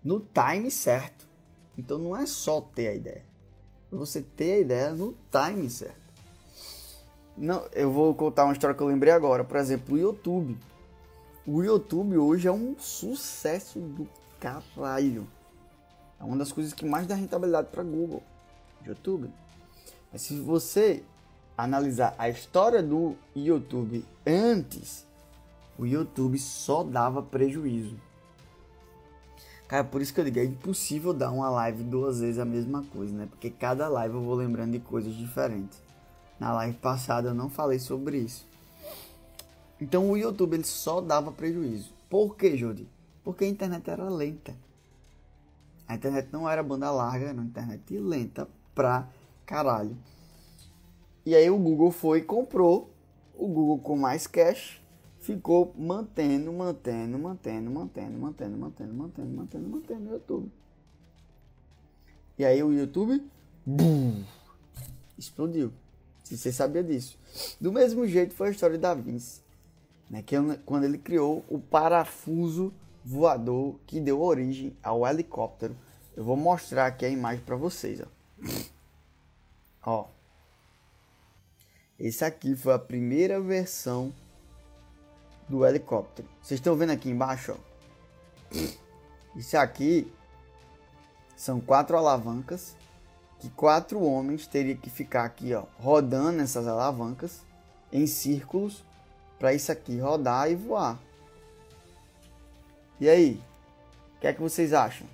no 0.06 0.20
time 0.20 0.70
certo. 0.70 1.28
Então 1.76 1.98
não 1.98 2.16
é 2.16 2.28
só 2.28 2.62
ter 2.62 2.90
a 2.90 2.94
ideia. 2.94 3.26
É 3.92 3.96
você 3.96 4.22
ter 4.22 4.54
a 4.54 4.60
ideia 4.60 4.94
no 4.94 5.18
time 5.32 5.68
certo. 5.70 6.06
Não, 7.36 7.68
eu 7.74 7.92
vou 7.92 8.14
contar 8.14 8.46
uma 8.46 8.54
história 8.54 8.76
que 8.76 8.82
eu 8.82 8.88
lembrei 8.88 9.12
agora. 9.12 9.44
Por 9.44 9.58
exemplo, 9.58 9.96
o 9.96 9.98
YouTube. 9.98 10.58
O 11.46 11.64
YouTube 11.64 12.18
hoje 12.18 12.48
é 12.48 12.52
um 12.52 12.78
sucesso 12.78 13.80
do 13.80 14.08
caralho. 14.40 15.28
É 16.20 16.24
uma 16.24 16.38
das 16.38 16.52
coisas 16.52 16.72
que 16.72 16.86
mais 16.86 17.08
dá 17.08 17.16
rentabilidade 17.16 17.68
para 17.70 17.84
Google. 17.84 18.24
YouTube. 18.86 19.30
Mas 20.12 20.22
se 20.22 20.40
você 20.40 21.04
analisar 21.58 22.16
a 22.18 22.30
história 22.30 22.82
do 22.82 23.16
YouTube 23.36 24.06
antes, 24.26 25.06
o 25.78 25.86
YouTube 25.86 26.38
só 26.38 26.84
dava 26.84 27.22
prejuízo. 27.22 28.00
Cara, 29.68 29.84
por 29.84 30.02
isso 30.02 30.14
que 30.14 30.20
eu 30.20 30.26
digo, 30.26 30.40
é 30.40 30.46
impossível 30.46 31.12
dar 31.12 31.32
uma 31.32 31.50
live 31.50 31.84
duas 31.84 32.20
vezes 32.20 32.40
a 32.40 32.46
mesma 32.46 32.84
coisa, 32.84 33.14
né? 33.14 33.28
Porque 33.30 33.50
cada 33.50 33.88
live 33.88 34.16
eu 34.16 34.22
vou 34.22 34.36
lembrando 34.36 34.74
de 34.74 34.80
coisas 34.80 35.16
diferentes. 35.16 35.82
Na 36.40 36.54
live 36.54 36.78
passada 36.78 37.30
eu 37.30 37.34
não 37.34 37.50
falei 37.50 37.80
sobre 37.80 38.18
isso. 38.18 38.46
Então 39.82 40.10
o 40.10 40.18
YouTube 40.18 40.54
ele 40.54 40.64
só 40.64 41.02
dava 41.02 41.32
prejuízo. 41.32 41.92
Por 42.10 42.36
que, 42.36 42.56
Jodi? 42.56 42.88
Porque 43.24 43.44
a 43.44 43.48
internet 43.48 43.90
era 43.90 44.08
lenta. 44.08 44.56
A 45.88 45.96
internet 45.96 46.30
não 46.32 46.50
era 46.50 46.62
banda 46.62 46.92
larga, 46.92 47.26
era 47.26 47.34
uma 47.34 47.44
internet 47.44 47.98
lenta 47.98 48.48
pra 48.74 49.08
caralho. 49.46 49.98
E 51.26 51.34
aí 51.34 51.50
o 51.50 51.58
Google 51.58 51.92
foi 51.92 52.20
e 52.20 52.24
comprou. 52.24 52.92
O 53.36 53.48
Google 53.48 53.80
com 53.80 53.98
mais 53.98 54.28
cash 54.28 54.80
ficou 55.26 55.74
mantendo, 55.76 56.54
mantendo, 56.54 57.18
mantendo, 57.18 57.72
mantendo, 57.72 58.20
mantendo, 58.20 58.58
mantendo, 58.58 58.94
mantendo, 58.94 59.34
mantendo, 59.34 59.70
mantendo 59.70 60.10
o 60.10 60.14
YouTube. 60.14 60.52
E 62.38 62.46
aí 62.46 62.62
o 62.62 62.72
YouTube 62.72 63.24
explodiu. 65.18 65.74
Se 66.24 66.38
você 66.38 66.52
sabia 66.52 66.84
disso. 66.84 67.18
Do 67.60 67.72
mesmo 67.72 68.08
jeito 68.08 68.36
foi 68.36 68.50
a 68.50 68.52
história 68.52 68.78
da 68.78 68.94
Vinci. 68.94 69.44
Né, 70.08 70.22
que 70.22 70.36
é 70.36 70.40
quando 70.64 70.84
ele 70.84 71.00
criou 71.00 71.44
o 71.50 71.58
parafuso 71.58 72.72
voador 73.04 73.80
que 73.88 74.00
deu 74.00 74.22
origem 74.22 74.78
ao 74.84 75.08
helicóptero. 75.08 75.76
Eu 76.16 76.24
vou 76.24 76.38
mostrar 76.38 76.86
aqui 76.86 77.04
a 77.04 77.10
imagem 77.10 77.44
para 77.44 77.56
vocês. 77.56 78.00
Ó. 78.00 79.92
ó. 79.92 80.08
Esse 81.98 82.24
aqui 82.24 82.56
foi 82.56 82.74
a 82.74 82.80
primeira 82.80 83.42
versão 83.42 84.14
do 85.48 85.66
helicóptero. 85.66 86.28
Vocês 86.42 86.60
estão 86.60 86.76
vendo 86.76 86.92
aqui 86.92 87.10
embaixo? 87.10 87.58
Ó. 87.58 88.58
Isso 89.36 89.58
aqui 89.58 90.12
são 91.36 91.60
quatro 91.60 91.98
alavancas 91.98 92.76
que 93.40 93.50
quatro 93.50 94.02
homens 94.02 94.48
teriam 94.48 94.78
que 94.78 94.90
ficar 94.90 95.26
aqui, 95.26 95.54
ó, 95.54 95.66
rodando 95.80 96.42
essas 96.42 96.68
alavancas 96.68 97.42
em 97.92 98.08
círculos 98.08 98.84
para 99.38 99.54
isso 99.54 99.72
aqui 99.72 100.00
rodar 100.00 100.50
e 100.50 100.56
voar. 100.56 100.98
E 103.00 103.10
aí? 103.10 103.42
O 104.16 104.22
que 104.22 104.28
é 104.28 104.34
que 104.34 104.42
vocês 104.42 104.74
acham? 104.74 105.06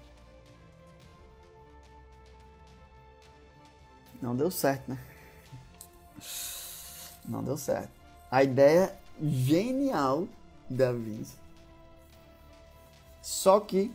Não 4.22 4.36
deu 4.36 4.52
certo, 4.52 4.88
né? 4.88 5.00
Não 7.26 7.44
deu 7.44 7.58
certo. 7.58 7.90
A 8.30 8.44
ideia 8.44 8.96
genial 9.22 10.28
da 10.70 10.92
Vinci. 10.92 11.36
Só 13.22 13.60
que 13.60 13.92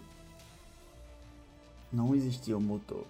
não 1.93 2.15
existia 2.15 2.57
o 2.57 2.61
motor. 2.61 3.05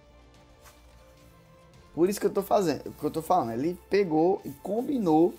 Por 1.95 2.09
isso 2.09 2.21
que 2.21 2.27
eu 2.27 2.33
tô 2.33 2.43
fazendo, 2.43 2.93
que 2.93 3.05
eu 3.05 3.11
tô 3.11 3.23
falando, 3.23 3.53
ele 3.53 3.79
pegou 3.89 4.41
e 4.45 4.51
combinou 4.51 5.35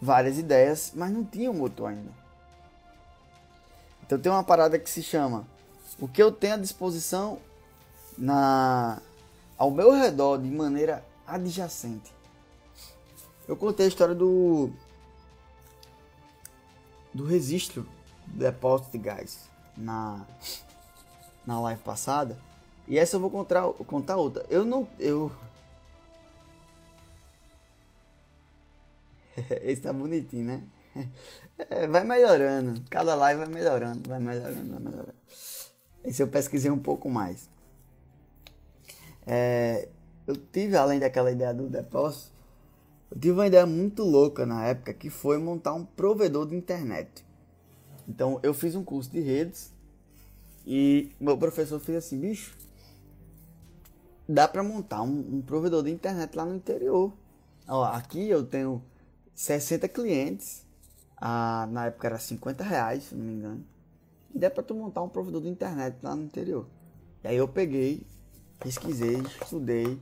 várias 0.00 0.38
ideias, 0.38 0.92
mas 0.94 1.10
não 1.10 1.24
tinha 1.24 1.50
um 1.50 1.54
motor 1.54 1.90
ainda. 1.90 2.10
Então 4.02 4.18
tem 4.18 4.32
uma 4.32 4.44
parada 4.44 4.78
que 4.78 4.88
se 4.88 5.02
chama 5.02 5.46
o 6.00 6.08
que 6.08 6.22
eu 6.22 6.32
tenho 6.32 6.54
à 6.54 6.56
disposição 6.58 7.38
na 8.16 9.02
ao 9.56 9.70
meu 9.70 9.90
redor 9.92 10.38
de 10.38 10.48
maneira 10.48 11.04
adjacente. 11.26 12.12
Eu 13.46 13.56
contei 13.56 13.86
a 13.86 13.88
história 13.88 14.14
do 14.14 14.70
do 17.18 17.24
registro 17.24 17.84
do 18.26 18.38
depósito 18.38 18.92
de 18.92 18.98
gás 18.98 19.50
na 19.76 20.24
na 21.44 21.60
live 21.60 21.82
passada. 21.82 22.38
E 22.86 22.98
essa 22.98 23.16
eu 23.16 23.20
vou 23.20 23.30
contar, 23.30 23.62
contar 23.86 24.16
outra. 24.16 24.46
Eu 24.48 24.64
não 24.64 24.86
eu 24.98 25.32
Esse 29.62 29.82
tá 29.82 29.92
bonitinho, 29.92 30.44
né? 30.44 30.62
É, 31.58 31.88
vai 31.88 32.04
melhorando. 32.04 32.80
Cada 32.88 33.16
live 33.16 33.40
vai 33.40 33.48
melhorando, 33.48 34.08
vai 34.08 34.20
melhorando, 34.20 34.70
vai 34.70 34.80
melhorando. 34.80 35.14
Esse 36.04 36.22
eu 36.22 36.28
pesquisei 36.28 36.70
um 36.70 36.78
pouco 36.78 37.10
mais. 37.10 37.48
É, 39.26 39.88
eu 40.24 40.36
tive, 40.36 40.76
além 40.76 41.00
daquela 41.00 41.32
ideia 41.32 41.52
do 41.52 41.68
depósito, 41.68 42.30
eu 43.10 43.18
tive 43.18 43.32
uma 43.32 43.46
ideia 43.46 43.66
muito 43.66 44.02
louca 44.02 44.44
na 44.44 44.66
época 44.66 44.92
que 44.92 45.08
foi 45.10 45.38
montar 45.38 45.74
um 45.74 45.84
provedor 45.84 46.46
de 46.46 46.54
internet. 46.54 47.24
Então 48.08 48.40
eu 48.42 48.54
fiz 48.54 48.74
um 48.74 48.84
curso 48.84 49.10
de 49.10 49.20
redes 49.20 49.72
e 50.66 51.12
meu 51.18 51.36
professor 51.38 51.80
fez 51.80 51.98
assim, 51.98 52.18
bicho, 52.18 52.56
dá 54.28 54.46
para 54.46 54.62
montar 54.62 55.02
um, 55.02 55.36
um 55.36 55.42
provedor 55.42 55.82
de 55.82 55.90
internet 55.90 56.34
lá 56.34 56.44
no 56.44 56.54
interior. 56.54 57.12
Ó, 57.66 57.84
aqui 57.84 58.28
eu 58.28 58.44
tenho 58.44 58.82
60 59.34 59.88
clientes. 59.88 60.66
Ah, 61.16 61.68
na 61.70 61.86
época 61.86 62.06
era 62.06 62.18
50 62.18 62.62
reais, 62.62 63.04
se 63.04 63.14
não 63.14 63.24
me 63.24 63.32
engano. 63.32 63.64
E 64.34 64.38
dá 64.38 64.50
para 64.50 64.62
tu 64.62 64.74
montar 64.74 65.02
um 65.02 65.08
provedor 65.08 65.42
de 65.42 65.48
internet 65.48 65.96
lá 66.02 66.14
no 66.14 66.24
interior. 66.24 66.66
E 67.24 67.28
aí 67.28 67.36
eu 67.36 67.48
peguei, 67.48 68.06
pesquisei, 68.60 69.16
estudei, 69.42 69.98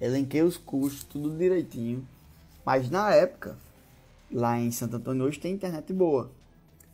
elenquei 0.00 0.42
os 0.42 0.56
custos, 0.56 1.04
tudo 1.04 1.36
direitinho. 1.36 2.06
Mas 2.64 2.90
na 2.90 3.14
época, 3.14 3.56
lá 4.30 4.58
em 4.58 4.70
Santo 4.70 4.96
Antônio 4.96 5.24
hoje 5.24 5.38
tem 5.38 5.54
internet 5.54 5.92
boa. 5.92 6.30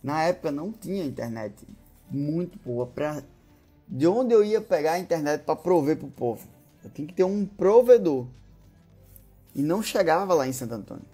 Na 0.03 0.23
época 0.23 0.51
não 0.51 0.73
tinha 0.73 1.05
internet 1.05 1.67
muito 2.11 2.59
boa 2.65 2.87
para 2.87 3.23
de 3.87 4.07
onde 4.07 4.33
eu 4.33 4.43
ia 4.45 4.61
pegar 4.61 4.93
a 4.93 4.99
internet 4.99 5.43
para 5.43 5.57
prover 5.57 5.97
pro 5.97 6.09
povo. 6.09 6.47
Eu 6.83 6.91
tinha 6.91 7.07
que 7.07 7.15
ter 7.15 7.25
um 7.25 7.45
provedor. 7.45 8.27
E 9.55 9.63
não 9.63 9.83
chegava 9.83 10.33
lá 10.33 10.47
em 10.47 10.53
Santo 10.53 10.75
Antônio. 10.75 11.05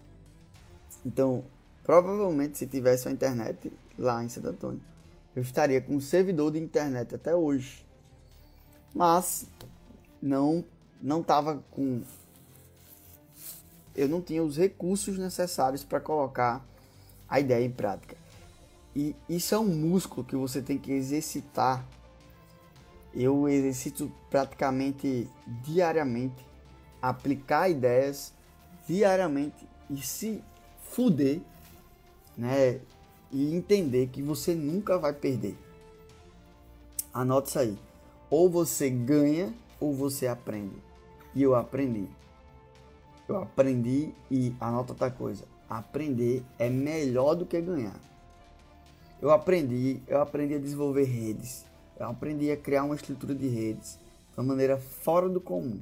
Então, 1.04 1.44
provavelmente, 1.82 2.58
se 2.58 2.66
tivesse 2.66 3.06
uma 3.06 3.12
internet 3.14 3.72
lá 3.98 4.22
em 4.22 4.28
Santo 4.28 4.48
Antônio, 4.48 4.80
eu 5.34 5.42
estaria 5.42 5.80
com 5.80 5.94
um 5.94 6.00
servidor 6.00 6.52
de 6.52 6.58
internet 6.58 7.14
até 7.14 7.34
hoje. 7.34 7.84
Mas 8.94 9.46
não 10.20 10.64
não 11.00 11.20
estava 11.20 11.62
com 11.70 12.02
eu 13.96 14.08
não 14.08 14.20
tinha 14.20 14.42
os 14.42 14.56
recursos 14.56 15.16
necessários 15.16 15.82
para 15.82 15.98
colocar 15.98 16.64
a 17.28 17.40
ideia 17.40 17.64
em 17.64 17.70
prática. 17.70 18.16
E 18.94 19.16
isso 19.28 19.54
é 19.54 19.58
um 19.58 19.66
músculo 19.66 20.24
que 20.24 20.36
você 20.36 20.60
tem 20.60 20.78
que 20.78 20.92
exercitar. 20.92 21.84
Eu 23.14 23.48
exercito 23.48 24.12
praticamente 24.30 25.28
diariamente, 25.62 26.46
aplicar 27.00 27.70
ideias 27.70 28.32
diariamente 28.86 29.66
e 29.90 30.00
se 30.00 30.42
fuder, 30.90 31.40
né? 32.36 32.80
E 33.32 33.54
entender 33.54 34.08
que 34.08 34.22
você 34.22 34.54
nunca 34.54 34.98
vai 34.98 35.12
perder. 35.12 35.56
Anote 37.12 37.48
isso 37.48 37.58
aí. 37.58 37.78
Ou 38.30 38.48
você 38.48 38.90
ganha 38.90 39.52
ou 39.80 39.94
você 39.94 40.26
aprende. 40.26 40.76
E 41.34 41.42
eu 41.42 41.54
aprendi. 41.54 42.08
Eu 43.28 43.42
aprendi 43.42 44.14
e 44.30 44.54
anota 44.60 44.92
outra 44.92 45.10
coisa. 45.10 45.44
Aprender 45.68 46.44
é 46.58 46.68
melhor 46.68 47.34
do 47.34 47.44
que 47.44 47.60
ganhar. 47.60 47.98
Eu 49.20 49.30
aprendi, 49.30 50.00
eu 50.06 50.20
aprendi 50.20 50.54
a 50.54 50.58
desenvolver 50.58 51.04
redes. 51.04 51.64
Eu 51.98 52.08
aprendi 52.08 52.50
a 52.50 52.56
criar 52.56 52.84
uma 52.84 52.94
estrutura 52.94 53.34
de 53.34 53.48
redes 53.48 53.98
de 54.32 54.38
uma 54.38 54.44
maneira 54.44 54.76
fora 54.78 55.28
do 55.28 55.40
comum. 55.40 55.80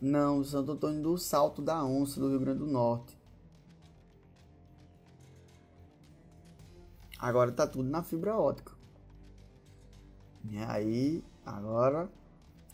Não, 0.00 0.42
Santo 0.44 0.72
Antônio 0.72 1.02
do 1.02 1.18
Salto 1.18 1.62
da 1.62 1.84
Onça, 1.84 2.20
do 2.20 2.28
Rio 2.28 2.40
Grande 2.40 2.58
do 2.60 2.66
Norte. 2.66 3.16
Agora 7.18 7.50
tá 7.50 7.66
tudo 7.66 7.88
na 7.88 8.02
fibra 8.02 8.36
ótica. 8.36 8.72
E 10.50 10.58
aí, 10.58 11.24
agora 11.44 12.10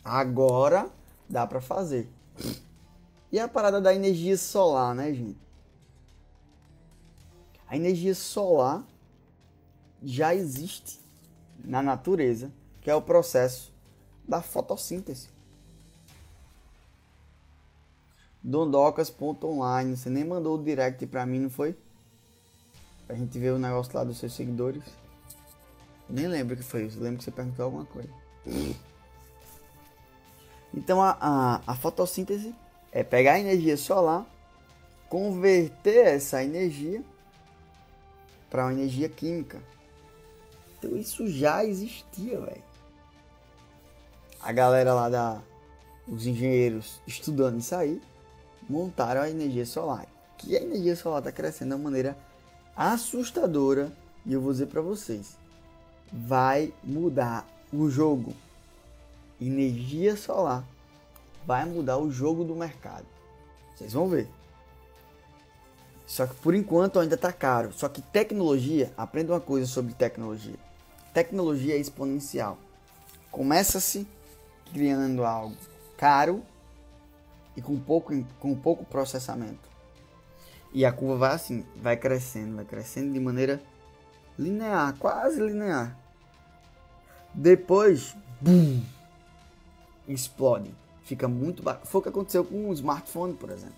Agora 0.03 0.89
dá 1.29 1.47
para 1.47 1.61
fazer. 1.61 2.09
E 3.31 3.39
a 3.39 3.47
parada 3.47 3.79
da 3.79 3.93
energia 3.93 4.37
solar, 4.37 4.93
né, 4.93 5.13
gente? 5.13 5.37
A 7.67 7.75
energia 7.75 8.13
solar 8.13 8.83
já 10.03 10.35
existe 10.35 10.99
na 11.63 11.81
natureza, 11.81 12.51
que 12.81 12.91
é 12.91 12.95
o 12.95 13.01
processo 13.01 13.73
da 14.27 14.41
fotossíntese. 14.41 15.29
Dondocas.online, 18.43 19.95
você 19.95 20.09
nem 20.09 20.25
mandou 20.25 20.59
o 20.59 20.63
direct 20.63 21.07
pra 21.07 21.25
mim, 21.25 21.39
não 21.39 21.49
foi? 21.49 21.75
Pra 23.07 23.15
gente 23.15 23.39
ver 23.39 23.53
o 23.53 23.57
negócio 23.57 23.95
lá 23.95 24.03
dos 24.03 24.17
seus 24.17 24.33
seguidores. 24.33 24.83
nem 26.09 26.27
lembro 26.27 26.55
que 26.55 26.63
foi 26.63 26.85
isso, 26.85 26.99
lembro 26.99 27.19
que 27.19 27.23
você 27.23 27.31
perguntou 27.31 27.65
alguma 27.65 27.85
coisa. 27.85 28.09
Então 30.73 31.01
a, 31.01 31.17
a, 31.19 31.61
a 31.67 31.75
fotossíntese 31.75 32.53
é 32.91 33.03
pegar 33.03 33.33
a 33.33 33.39
energia 33.39 33.77
solar, 33.77 34.25
converter 35.09 36.07
essa 36.07 36.43
energia 36.43 37.03
para 38.49 38.65
uma 38.65 38.73
energia 38.73 39.09
química. 39.09 39.61
Então 40.77 40.97
isso 40.97 41.27
já 41.27 41.63
existia, 41.63 42.39
velho. 42.39 42.63
A 44.41 44.51
galera 44.51 44.93
lá 44.93 45.09
da 45.09 45.41
os 46.05 46.27
engenheiros 46.27 46.99
estudando 47.07 47.59
isso 47.59 47.73
aí 47.73 48.01
montaram 48.69 49.21
a 49.21 49.29
energia 49.29 49.65
solar. 49.65 50.05
Que 50.37 50.57
a 50.57 50.61
energia 50.61 50.95
solar 50.95 51.19
está 51.19 51.31
crescendo 51.31 51.69
de 51.69 51.75
uma 51.75 51.83
maneira 51.83 52.17
assustadora 52.75 53.91
e 54.25 54.33
eu 54.33 54.41
vou 54.41 54.51
dizer 54.51 54.67
para 54.67 54.81
vocês, 54.81 55.37
vai 56.11 56.73
mudar 56.83 57.45
o 57.71 57.89
jogo. 57.89 58.33
Energia 59.47 60.15
solar 60.15 60.63
vai 61.45 61.65
mudar 61.65 61.97
o 61.97 62.09
jogo 62.09 62.43
do 62.43 62.55
mercado. 62.55 63.05
Vocês 63.75 63.91
vão 63.91 64.07
ver. 64.07 64.29
Só 66.05 66.25
que 66.27 66.35
por 66.35 66.55
enquanto 66.55 66.99
ainda 66.99 67.15
está 67.15 67.33
caro. 67.33 67.73
Só 67.73 67.89
que 67.89 68.01
tecnologia, 68.01 68.93
aprenda 68.95 69.33
uma 69.33 69.41
coisa 69.41 69.67
sobre 69.67 69.93
tecnologia. 69.93 70.55
Tecnologia 71.13 71.75
é 71.75 71.77
exponencial. 71.77 72.57
Começa-se 73.31 74.07
criando 74.71 75.25
algo 75.25 75.57
caro 75.97 76.41
e 77.57 77.61
com 77.61 77.77
pouco, 77.79 78.13
com 78.39 78.55
pouco 78.55 78.85
processamento. 78.85 79.69
E 80.73 80.85
a 80.85 80.91
curva 80.91 81.17
vai 81.17 81.35
assim, 81.35 81.65
vai 81.75 81.97
crescendo, 81.97 82.55
vai 82.55 82.65
crescendo 82.65 83.13
de 83.13 83.19
maneira 83.19 83.61
linear, 84.39 84.95
quase 84.97 85.39
linear. 85.39 85.97
Depois, 87.33 88.15
boom, 88.41 88.81
explode. 90.07 90.73
Fica 91.03 91.27
muito 91.27 91.61
barato. 91.61 91.87
Foi 91.87 91.99
o 91.99 92.01
que 92.01 92.09
aconteceu 92.09 92.45
com 92.45 92.69
o 92.69 92.73
smartphone, 92.73 93.33
por 93.33 93.49
exemplo. 93.49 93.75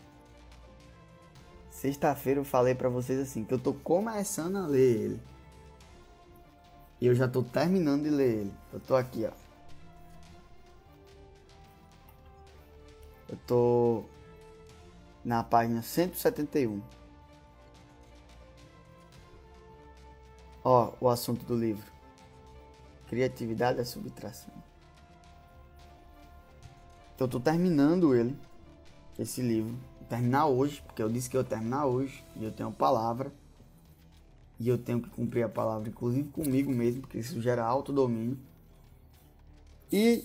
Sexta-feira 1.70 2.40
eu 2.40 2.44
falei 2.44 2.74
para 2.74 2.88
vocês 2.88 3.20
assim, 3.20 3.44
que 3.44 3.52
eu 3.52 3.58
estou 3.58 3.74
começando 3.74 4.56
a 4.56 4.66
ler 4.66 5.02
ele. 5.02 5.22
E 6.98 7.06
eu 7.06 7.14
já 7.14 7.26
estou 7.26 7.44
terminando 7.44 8.04
de 8.04 8.08
ler 8.08 8.38
ele. 8.38 8.54
Eu 8.72 8.78
estou 8.78 8.96
aqui, 8.96 9.26
ó. 9.26 9.32
Eu 13.28 13.36
tô 13.46 14.04
na 15.22 15.44
página 15.44 15.82
171. 15.82 16.82
Ó, 20.64 20.94
o 21.02 21.08
assunto 21.10 21.44
do 21.44 21.54
livro. 21.54 21.92
Criatividade 23.08 23.78
é 23.78 23.84
subtração. 23.84 24.71
Então 27.22 27.28
eu 27.28 27.30
tô 27.30 27.38
terminando 27.38 28.16
ele, 28.16 28.36
esse 29.16 29.40
livro. 29.40 29.76
Vou 30.00 30.08
terminar 30.08 30.46
hoje, 30.46 30.82
porque 30.84 31.00
eu 31.00 31.08
disse 31.08 31.30
que 31.30 31.36
eu 31.36 31.42
ia 31.42 31.46
terminar 31.46 31.86
hoje. 31.86 32.24
E 32.34 32.42
eu 32.44 32.50
tenho 32.50 32.72
palavra. 32.72 33.32
E 34.58 34.68
eu 34.68 34.76
tenho 34.76 35.00
que 35.00 35.08
cumprir 35.08 35.44
a 35.44 35.48
palavra, 35.48 35.88
inclusive 35.88 36.28
comigo 36.30 36.72
mesmo, 36.72 37.02
porque 37.02 37.18
isso 37.18 37.40
gera 37.40 37.64
autodomínio. 37.64 38.36
E. 39.92 40.24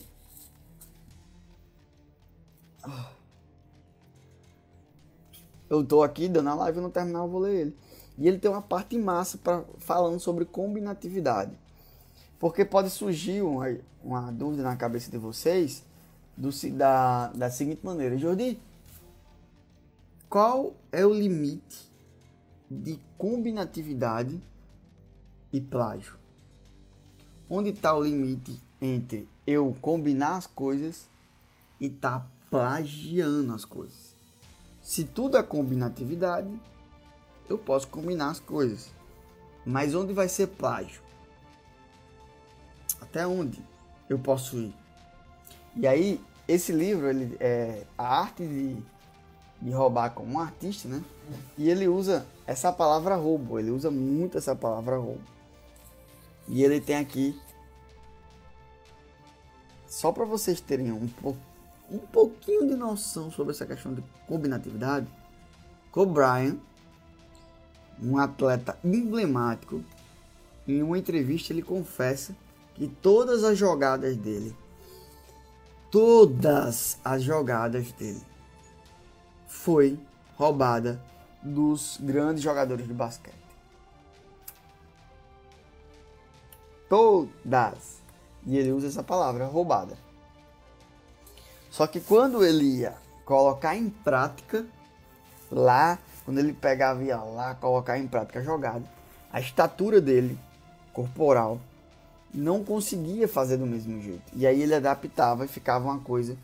Eu 5.70 5.86
tô 5.86 6.02
aqui 6.02 6.28
dando 6.28 6.50
a 6.50 6.56
live 6.56 6.82
não 6.82 6.90
terminar, 6.90 7.20
eu 7.20 7.28
vou 7.28 7.42
ler 7.42 7.62
ele. 7.62 7.78
E 8.18 8.28
ele 8.28 8.40
tem 8.40 8.50
uma 8.50 8.62
parte 8.62 8.98
massa 8.98 9.38
para 9.38 9.64
falando 9.78 10.20
sobre 10.20 10.46
combinatividade. 10.46 11.52
Porque 12.40 12.66
pode 12.66 12.90
surgir 12.90 13.44
uma, 13.44 13.78
uma 14.04 14.32
dúvida 14.32 14.64
na 14.64 14.76
cabeça 14.76 15.12
de 15.12 15.18
vocês 15.20 15.86
do, 16.38 16.50
da, 16.73 17.28
da 17.30 17.50
seguinte 17.50 17.84
maneira: 17.84 18.17
Jordi, 18.17 18.60
qual 20.30 20.76
é 20.91 21.06
o 21.06 21.13
limite 21.13 21.89
de 22.69 23.00
combinatividade 23.17 24.39
e 25.52 25.60
plágio? 25.60 26.15
Onde 27.50 27.69
está 27.69 27.95
o 27.95 28.04
limite 28.04 28.62
entre 28.80 29.28
eu 29.45 29.76
combinar 29.82 30.36
as 30.36 30.45
coisas 30.45 31.10
e 31.80 31.89
tá 31.89 32.26
plagiando 32.52 33.54
as 33.54 33.65
coisas? 33.65 34.15
Se 34.82 35.04
tudo 35.04 35.38
é 35.38 35.43
combinatividade, 35.43 36.50
eu 37.50 37.58
posso 37.58 37.88
combinar 37.88 38.30
as 38.30 38.39
coisas. 38.39 38.91
Mas 39.65 39.95
onde 39.95 40.13
vai 40.13 40.30
ser 40.30 40.47
plágio? 40.47 41.02
Até 43.02 43.26
onde 43.26 43.62
eu 44.10 44.19
posso 44.19 44.58
ir? 44.58 44.87
E 45.78 45.86
aí, 45.86 46.20
esse 46.48 46.72
livro, 46.72 47.08
ele 47.08 47.38
é 47.40 47.84
a 47.96 48.22
arte 48.22 48.46
de, 48.46 48.76
de 49.62 49.72
roubar 49.72 50.10
como 50.10 50.34
um 50.34 50.40
artista, 50.40 50.88
né? 50.88 51.04
E 51.56 51.70
ele 51.70 51.88
usa 51.88 52.26
essa 52.48 52.74
palavra 52.74 53.16
roubo, 53.16 53.60
ele 53.60 53.70
usa 53.70 53.92
muito 53.92 54.40
essa 54.40 54.56
palavra 54.56 54.98
roubo. 54.98 55.22
E 56.48 56.63
ele 56.63 56.82
tem 56.82 56.96
aqui, 56.96 57.40
só 59.88 60.12
para 60.12 60.26
vocês 60.26 60.60
terem 60.60 60.92
um, 60.92 61.08
um 61.92 62.00
pouquinho 62.00 62.68
de 62.68 62.76
noção 62.76 63.30
sobre 63.30 63.54
essa 63.54 63.66
questão 63.66 63.94
de 63.94 64.04
combinatividade, 64.26 65.08
Kobe 65.92 66.13
Bryant, 66.13 66.58
um 68.02 68.18
atleta 68.18 68.78
emblemático, 68.84 69.84
em 70.68 70.82
uma 70.82 70.98
entrevista 70.98 71.54
ele 71.54 71.62
confessa 71.62 72.36
que 72.74 72.88
todas 72.88 73.44
as 73.44 73.58
jogadas 73.58 74.16
dele, 74.18 74.56
todas 75.91 77.00
as 77.04 77.23
jogadas 77.23 77.91
dele, 77.93 78.21
foi 79.47 80.00
roubada 80.36 81.02
dos 81.41 81.97
grandes 82.02 82.43
jogadores 82.43 82.88
de 82.88 82.93
basquete. 82.93 83.36
Todas. 86.89 87.97
E 88.45 88.58
ele 88.58 88.71
usa 88.71 88.88
essa 88.88 89.04
palavra, 89.04 89.45
roubada. 89.45 89.97
Só 91.69 91.86
que 91.86 92.00
quando 92.00 92.45
ele 92.45 92.80
ia 92.80 92.95
colocar 93.26 93.76
em 93.76 93.89
prática, 93.89 94.65
lá, 95.52 96.00
quando 96.23 96.39
ele 96.39 96.54
pegava 96.54 97.04
ia 97.04 97.17
lá 97.17 97.56
colocar 97.56 97.97
em 97.97 98.08
prática 98.08 98.39
a 98.39 98.43
jogada, 98.43 98.84
a 99.32 99.39
estatura 99.39 100.00
dele, 100.00 100.39
corporal, 100.93 101.60
não 102.38 102.63
conseguia 102.63 103.28
fazer 103.28 103.58
do 103.58 103.65
mesmo 103.65 104.00
jeito. 104.02 104.32
E 104.36 104.45
aí 104.45 104.62
ele 104.62 104.76
adaptava 104.76 105.45
e 105.45 105.47
ficava 105.47 105.86
uma 105.86 106.00
coisa 106.00 106.38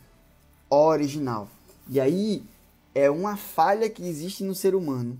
original. 0.69 1.47
E 1.87 1.99
aí 1.99 2.43
é 2.95 3.09
uma 3.09 3.37
falha 3.37 3.89
que 3.89 4.03
existe 4.03 4.43
no 4.43 4.55
ser 4.55 4.73
humano, 4.73 5.19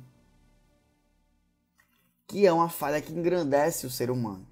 que 2.27 2.47
é 2.47 2.51
uma 2.51 2.69
falha 2.69 3.01
que 3.01 3.13
engrandece 3.13 3.86
o 3.86 3.91
ser 3.91 4.09
humano, 4.09 4.45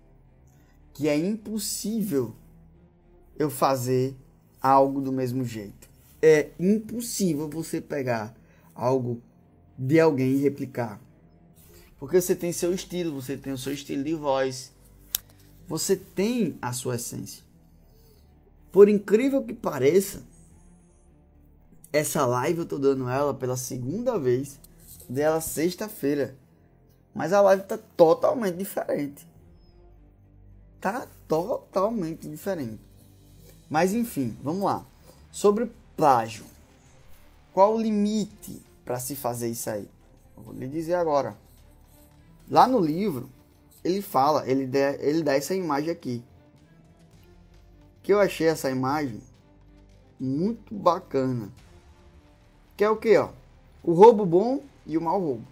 que 0.93 1.07
é 1.07 1.17
impossível 1.17 2.35
eu 3.37 3.49
fazer 3.49 4.15
algo 4.61 5.01
do 5.01 5.11
mesmo 5.11 5.43
jeito. 5.43 5.89
É 6.21 6.51
impossível 6.59 7.49
você 7.49 7.81
pegar 7.81 8.35
algo 8.75 9.19
de 9.75 9.99
alguém 9.99 10.33
e 10.33 10.37
replicar. 10.37 11.01
Porque 11.97 12.21
você 12.21 12.35
tem 12.35 12.51
seu 12.51 12.73
estilo, 12.73 13.19
você 13.19 13.35
tem 13.35 13.53
o 13.53 13.57
seu 13.57 13.73
estilo 13.73 14.03
de 14.03 14.13
voz. 14.13 14.71
Você 15.71 15.95
tem 15.95 16.59
a 16.61 16.73
sua 16.73 16.95
essência. 16.95 17.41
Por 18.73 18.89
incrível 18.89 19.41
que 19.41 19.53
pareça, 19.53 20.21
essa 21.93 22.25
live 22.25 22.59
eu 22.59 22.65
tô 22.65 22.77
dando 22.77 23.07
ela 23.07 23.33
pela 23.33 23.55
segunda 23.55 24.19
vez 24.19 24.59
dela 25.07 25.39
sexta-feira. 25.39 26.35
Mas 27.15 27.31
a 27.31 27.39
live 27.39 27.63
tá 27.63 27.77
totalmente 27.95 28.57
diferente. 28.57 29.25
Tá 30.81 31.07
totalmente 31.25 32.27
diferente. 32.27 32.81
Mas 33.69 33.93
enfim, 33.93 34.37
vamos 34.43 34.63
lá. 34.63 34.85
Sobre 35.31 35.71
plágio. 35.95 36.43
Qual 37.53 37.75
o 37.75 37.81
limite 37.81 38.61
para 38.83 38.99
se 38.99 39.15
fazer 39.15 39.47
isso 39.47 39.69
aí? 39.69 39.87
Eu 40.35 40.43
vou 40.43 40.53
lhe 40.53 40.67
dizer 40.67 40.95
agora. 40.95 41.37
Lá 42.49 42.67
no 42.67 42.77
livro, 42.77 43.29
ele 43.83 44.01
fala, 44.01 44.47
ele 44.49 44.67
dá, 44.67 44.93
ele 44.99 45.23
dá 45.23 45.35
essa 45.35 45.55
imagem 45.55 45.89
aqui. 45.89 46.23
Que 48.03 48.13
eu 48.13 48.19
achei 48.19 48.47
essa 48.47 48.69
imagem 48.69 49.21
muito 50.19 50.73
bacana. 50.73 51.51
Que 52.75 52.83
é 52.83 52.89
o 52.89 52.97
que, 52.97 53.17
ó? 53.17 53.29
O 53.83 53.93
roubo 53.93 54.25
bom 54.25 54.61
e 54.85 54.97
o 54.97 55.01
mau 55.01 55.19
roubo. 55.19 55.47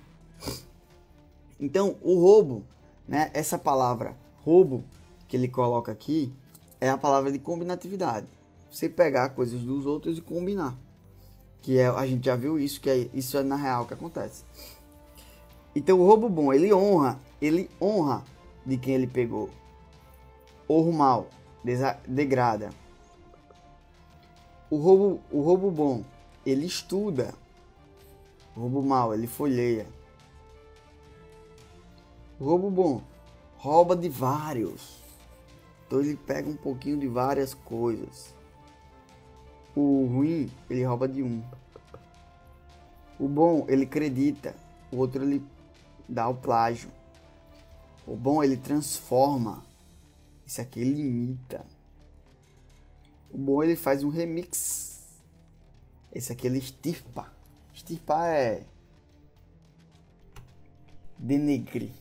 Então, 1.60 1.96
o 2.02 2.20
roubo, 2.20 2.64
né? 3.08 3.30
Essa 3.34 3.58
palavra 3.58 4.16
roubo 4.44 4.84
que 5.28 5.38
ele 5.38 5.48
coloca 5.48 5.92
aqui, 5.92 6.34
é 6.82 6.90
a 6.90 6.98
palavra 6.98 7.32
de 7.32 7.38
combinatividade. 7.38 8.26
Você 8.72 8.90
pegar 8.90 9.30
coisas 9.30 9.62
dos 9.62 9.86
outros 9.86 10.18
e 10.18 10.22
combinar. 10.22 10.76
Que 11.62 11.78
é, 11.78 11.88
a 11.88 12.06
gente 12.08 12.26
já 12.26 12.36
viu 12.36 12.58
isso, 12.58 12.82
que 12.82 12.90
é, 12.90 13.10
isso 13.14 13.38
é 13.38 13.44
na 13.44 13.56
real 13.56 13.86
que 13.86 13.94
acontece. 13.94 14.44
Então 15.76 16.00
o 16.00 16.06
roubo 16.06 16.28
bom, 16.28 16.52
ele 16.52 16.74
honra, 16.74 17.20
ele 17.42 17.70
honra 17.82 18.24
de 18.66 18.78
quem 18.78 18.96
ele 18.96 19.08
pegou. 19.08 19.50
O 20.68 20.92
mal, 20.92 21.28
degrada. 22.08 22.70
O 24.70 24.78
roubo, 24.78 25.20
o 25.32 25.42
roubo 25.42 25.72
bom, 25.72 26.04
ele 26.46 26.66
estuda. 26.66 27.34
O 28.56 28.62
roubo 28.62 28.84
mal, 28.84 29.14
ele 29.14 29.26
folheia. 29.26 29.88
O 32.40 32.46
roubo 32.46 32.70
bom, 32.70 33.02
rouba 33.58 33.96
de 33.96 34.08
vários. 34.10 35.00
Então 35.88 36.00
ele 36.00 36.16
pega 36.16 36.48
um 36.48 36.56
pouquinho 36.56 37.00
de 37.00 37.08
várias 37.08 37.54
coisas. 37.54 38.36
O 39.76 40.06
ruim, 40.06 40.52
ele 40.70 40.84
rouba 40.84 41.08
de 41.08 41.24
um. 41.24 41.42
O 43.20 43.28
bom, 43.28 43.66
ele 43.68 43.86
acredita. 43.86 44.56
O 44.92 44.98
outro, 44.98 45.24
ele 45.24 45.44
dá 46.08 46.28
o 46.28 46.36
plágio. 46.36 46.90
O 48.10 48.16
bom, 48.16 48.44
ele 48.44 48.58
transforma. 48.58 49.64
Esse 50.44 50.60
aqui, 50.60 50.80
ele 50.80 51.00
imita. 51.00 51.64
O 53.30 53.38
bom, 53.38 53.62
ele 53.62 53.76
faz 53.76 54.04
um 54.04 54.10
remix. 54.10 55.22
Esse 56.12 56.32
aqui, 56.32 56.48
ele 56.48 56.58
estirpa. 56.58 57.32
Estirpar 57.72 58.26
é... 58.26 58.66
Denegrir. 61.20 61.92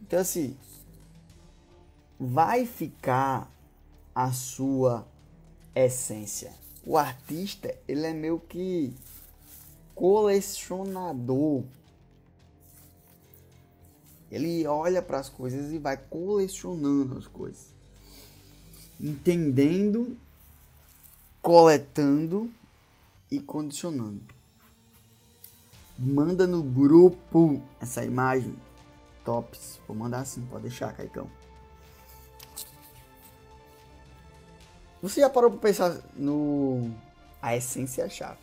Então, 0.00 0.18
assim, 0.18 0.56
vai 2.18 2.64
ficar 2.64 3.52
a 4.14 4.32
sua 4.32 5.06
essência. 5.74 6.54
O 6.86 6.96
artista, 6.96 7.76
ele 7.86 8.06
é 8.06 8.14
meio 8.14 8.40
que 8.40 8.94
colecionador. 9.94 11.64
Ele 14.34 14.66
olha 14.66 15.00
para 15.00 15.20
as 15.20 15.28
coisas 15.28 15.72
e 15.72 15.78
vai 15.78 15.96
colecionando 15.96 17.16
as 17.16 17.28
coisas. 17.28 17.72
Entendendo, 19.00 20.16
coletando 21.40 22.50
e 23.30 23.38
condicionando. 23.38 24.20
Manda 25.96 26.48
no 26.48 26.64
grupo 26.64 27.62
essa 27.80 28.04
imagem 28.04 28.56
tops. 29.24 29.78
Vou 29.86 29.96
mandar 29.96 30.18
assim, 30.18 30.44
pode 30.46 30.62
deixar, 30.62 30.92
Caicão. 30.92 31.30
Você 35.00 35.20
já 35.20 35.30
parou 35.30 35.48
para 35.52 35.60
pensar 35.60 35.96
no. 36.16 36.90
A 37.40 37.54
essência 37.54 38.02
é 38.02 38.06
a 38.06 38.08
chave. 38.08 38.40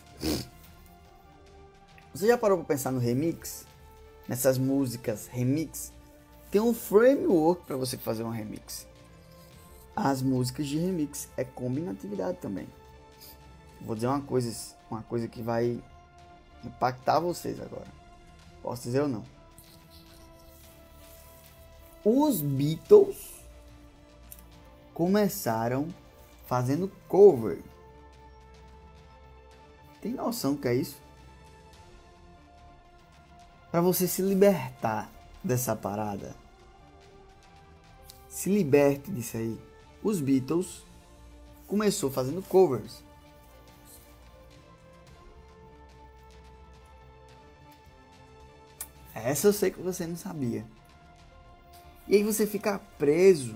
Você 2.13 2.27
já 2.27 2.37
parou 2.37 2.59
para 2.59 2.67
pensar 2.67 2.91
no 2.91 2.99
remix? 2.99 3.65
Nessas 4.27 4.57
músicas 4.57 5.27
remix? 5.27 5.91
Tem 6.49 6.61
um 6.61 6.73
framework 6.73 7.65
para 7.65 7.77
você 7.77 7.97
fazer 7.97 8.23
um 8.23 8.29
remix. 8.29 8.87
As 9.95 10.21
músicas 10.21 10.67
de 10.67 10.77
remix 10.77 11.29
é 11.37 11.43
combinatividade 11.43 12.37
também. 12.37 12.67
Vou 13.81 13.95
dizer 13.95 14.07
uma 14.07 14.21
coisa, 14.21 14.75
uma 14.89 15.01
coisa 15.03 15.27
que 15.27 15.41
vai 15.41 15.81
impactar 16.63 17.19
vocês 17.19 17.59
agora. 17.59 17.87
Posso 18.61 18.83
dizer 18.83 19.01
ou 19.01 19.07
não? 19.07 19.23
Os 22.03 22.41
Beatles 22.41 23.41
começaram 24.93 25.87
fazendo 26.47 26.91
cover. 27.07 27.61
Tem 30.01 30.11
noção 30.13 30.55
que 30.55 30.67
é 30.67 30.75
isso? 30.75 30.97
Para 33.71 33.79
você 33.81 34.07
se 34.07 34.21
libertar 34.21 35.09
dessa 35.41 35.75
parada. 35.75 36.35
Se 38.27 38.49
liberte 38.49 39.09
disso 39.09 39.37
aí. 39.37 39.57
Os 40.03 40.19
Beatles 40.19 40.83
começou 41.67 42.11
fazendo 42.11 42.41
covers. 42.41 43.01
Essa 49.13 49.47
eu 49.47 49.53
sei 49.53 49.71
que 49.71 49.79
você 49.79 50.05
não 50.05 50.17
sabia. 50.17 50.65
E 52.07 52.15
aí 52.15 52.23
você 52.23 52.45
fica 52.45 52.79
preso 52.97 53.55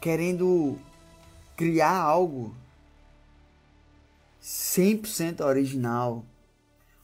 querendo 0.00 0.78
criar 1.56 1.96
algo 1.96 2.54
100% 4.42 5.40
original, 5.44 6.24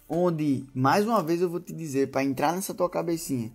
onde 0.09 0.67
mais 0.75 1.05
uma 1.05 1.23
vez 1.23 1.41
eu 1.41 1.51
vou 1.51 1.61
te 1.61 1.73
dizer 1.73 2.11
para 2.11 2.25
entrar 2.25 2.55
nessa 2.55 2.75
tua 2.75 2.89
cabecinha, 2.89 3.53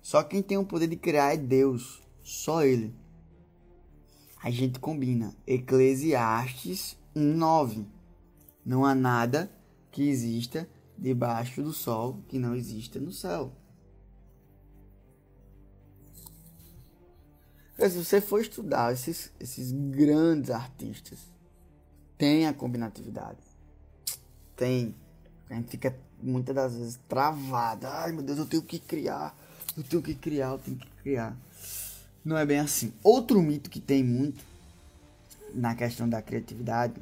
só 0.00 0.22
quem 0.22 0.42
tem 0.42 0.56
o 0.56 0.64
poder 0.64 0.86
de 0.86 0.96
criar 0.96 1.34
é 1.34 1.36
Deus, 1.36 2.02
só 2.22 2.64
ele. 2.64 2.94
A 4.42 4.50
gente 4.50 4.78
combina 4.78 5.34
Eclesiastes 5.46 6.96
1:9. 7.14 7.86
Não 8.64 8.84
há 8.84 8.94
nada 8.94 9.50
que 9.90 10.02
exista 10.02 10.68
debaixo 10.96 11.62
do 11.62 11.72
sol 11.72 12.22
que 12.28 12.38
não 12.38 12.54
exista 12.54 12.98
no 12.98 13.12
céu. 13.12 13.52
Se 17.78 18.04
você 18.04 18.20
for 18.20 18.40
estudar 18.40 18.92
esses, 18.92 19.32
esses 19.40 19.72
grandes 19.72 20.50
artistas, 20.50 21.18
tem 22.16 22.46
a 22.46 22.54
combinatividade. 22.54 23.40
Tem. 24.54 24.94
A 25.48 25.54
gente 25.54 25.70
fica 25.70 25.96
muitas 26.22 26.54
das 26.54 26.76
vezes 26.76 27.00
travado. 27.08 27.86
Ai 27.86 28.12
meu 28.12 28.22
Deus, 28.22 28.38
eu 28.38 28.46
tenho 28.46 28.62
que 28.62 28.78
criar. 28.78 29.36
Eu 29.76 29.82
tenho 29.82 30.02
que 30.02 30.14
criar, 30.14 30.50
eu 30.50 30.58
tenho 30.58 30.76
que 30.76 30.90
criar. 31.02 31.36
Não 32.24 32.36
é 32.36 32.46
bem 32.46 32.58
assim. 32.58 32.92
Outro 33.02 33.42
mito 33.42 33.68
que 33.68 33.80
tem 33.80 34.02
muito 34.02 34.44
na 35.52 35.74
questão 35.74 36.08
da 36.08 36.22
criatividade 36.22 37.00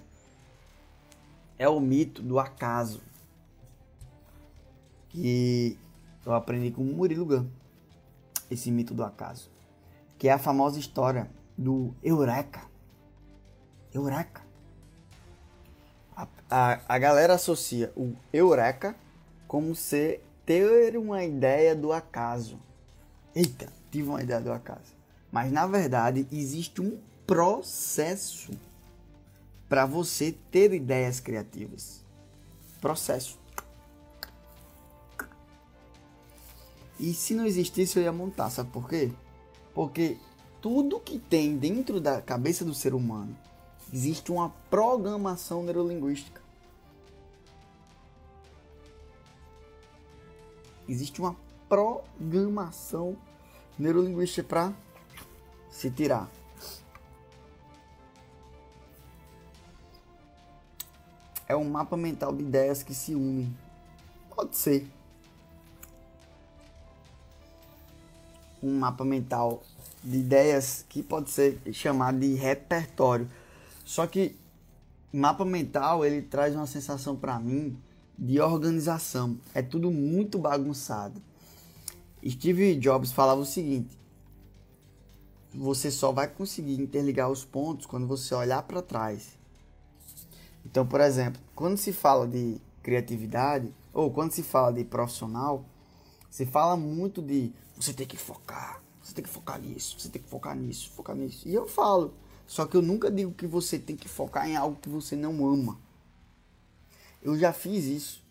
é 1.58 1.68
o 1.68 1.78
mito 1.80 2.22
do 2.22 2.38
acaso. 2.38 3.00
Que 5.08 5.78
eu 6.26 6.32
aprendi 6.32 6.70
com 6.70 6.82
o 6.82 6.84
Murilo 6.84 7.26
Gun. 7.26 7.46
Esse 8.50 8.70
mito 8.70 8.94
do 8.94 9.04
acaso. 9.04 9.48
Que 10.18 10.28
é 10.28 10.32
a 10.32 10.38
famosa 10.38 10.78
história 10.78 11.30
do 11.56 11.94
Eureka. 12.02 12.62
Eureka. 13.92 14.41
A, 16.22 16.28
a, 16.72 16.80
a 16.88 16.98
galera 16.98 17.34
associa 17.34 17.92
o 17.96 18.14
Eureka 18.32 18.94
como 19.46 19.74
ser 19.74 20.24
ter 20.46 20.96
uma 20.96 21.24
ideia 21.24 21.74
do 21.74 21.92
acaso. 21.92 22.58
Eita, 23.34 23.68
tive 23.90 24.08
uma 24.08 24.22
ideia 24.22 24.40
do 24.40 24.52
acaso. 24.52 24.94
Mas 25.30 25.50
na 25.50 25.66
verdade 25.66 26.26
existe 26.30 26.80
um 26.80 26.98
processo 27.26 28.52
para 29.68 29.86
você 29.86 30.32
ter 30.50 30.72
ideias 30.72 31.18
criativas. 31.20 32.04
Processo. 32.80 33.38
E 37.00 37.14
se 37.14 37.34
não 37.34 37.46
existisse, 37.46 37.98
eu 37.98 38.02
ia 38.04 38.12
montar, 38.12 38.50
sabe 38.50 38.70
por 38.70 38.88
quê? 38.88 39.10
Porque 39.74 40.18
tudo 40.60 41.00
que 41.00 41.18
tem 41.18 41.56
dentro 41.56 42.00
da 42.00 42.20
cabeça 42.20 42.64
do 42.64 42.74
ser 42.74 42.94
humano 42.94 43.36
existe 43.92 44.32
uma 44.32 44.50
programação 44.70 45.62
neurolinguística. 45.62 46.40
Existe 50.88 51.20
uma 51.20 51.36
programação 51.68 53.16
neurolinguística 53.78 54.48
para 54.48 54.72
se 55.70 55.90
tirar. 55.90 56.28
É 61.46 61.54
um 61.54 61.68
mapa 61.68 61.96
mental 61.96 62.32
de 62.32 62.42
ideias 62.42 62.82
que 62.82 62.94
se 62.94 63.14
unem. 63.14 63.54
Pode 64.34 64.56
ser. 64.56 64.88
Um 68.62 68.78
mapa 68.78 69.04
mental 69.04 69.62
de 70.02 70.18
ideias 70.18 70.84
que 70.88 71.02
pode 71.02 71.30
ser 71.30 71.60
chamado 71.72 72.18
de 72.18 72.34
repertório. 72.34 73.28
Só 73.84 74.06
que 74.06 74.36
mapa 75.12 75.44
mental 75.44 76.04
ele 76.04 76.22
traz 76.22 76.54
uma 76.54 76.66
sensação 76.66 77.16
para 77.16 77.38
mim 77.38 77.76
de 78.18 78.40
organização. 78.40 79.38
É 79.54 79.62
tudo 79.62 79.90
muito 79.90 80.38
bagunçado. 80.38 81.20
Steve 82.26 82.76
Jobs 82.76 83.12
falava 83.12 83.40
o 83.40 83.46
seguinte: 83.46 83.98
você 85.54 85.90
só 85.90 86.12
vai 86.12 86.28
conseguir 86.28 86.80
interligar 86.80 87.30
os 87.30 87.44
pontos 87.44 87.86
quando 87.86 88.06
você 88.06 88.34
olhar 88.34 88.62
para 88.62 88.80
trás. 88.80 89.36
Então, 90.64 90.86
por 90.86 91.00
exemplo, 91.00 91.42
quando 91.54 91.76
se 91.76 91.92
fala 91.92 92.26
de 92.26 92.60
criatividade 92.82 93.72
ou 93.92 94.10
quando 94.10 94.32
se 94.32 94.42
fala 94.42 94.72
de 94.72 94.84
profissional, 94.84 95.64
se 96.30 96.46
fala 96.46 96.76
muito 96.76 97.20
de 97.20 97.52
você 97.76 97.92
tem 97.92 98.06
que 98.06 98.16
focar, 98.16 98.80
você 99.02 99.12
tem 99.12 99.24
que 99.24 99.30
focar 99.30 99.60
nisso, 99.60 99.98
você 99.98 100.08
tem 100.08 100.22
que 100.22 100.28
focar 100.28 100.56
nisso, 100.56 100.90
focar 100.92 101.16
nisso. 101.16 101.48
E 101.48 101.54
eu 101.54 101.66
falo, 101.66 102.14
só 102.52 102.66
que 102.66 102.76
eu 102.76 102.82
nunca 102.82 103.10
digo 103.10 103.32
que 103.32 103.46
você 103.46 103.78
tem 103.78 103.96
que 103.96 104.06
focar 104.06 104.46
em 104.46 104.56
algo 104.56 104.76
que 104.78 104.90
você 104.90 105.16
não 105.16 105.46
ama. 105.46 105.78
Eu 107.22 107.34
já 107.38 107.50
fiz 107.50 107.86
isso. 107.86 108.22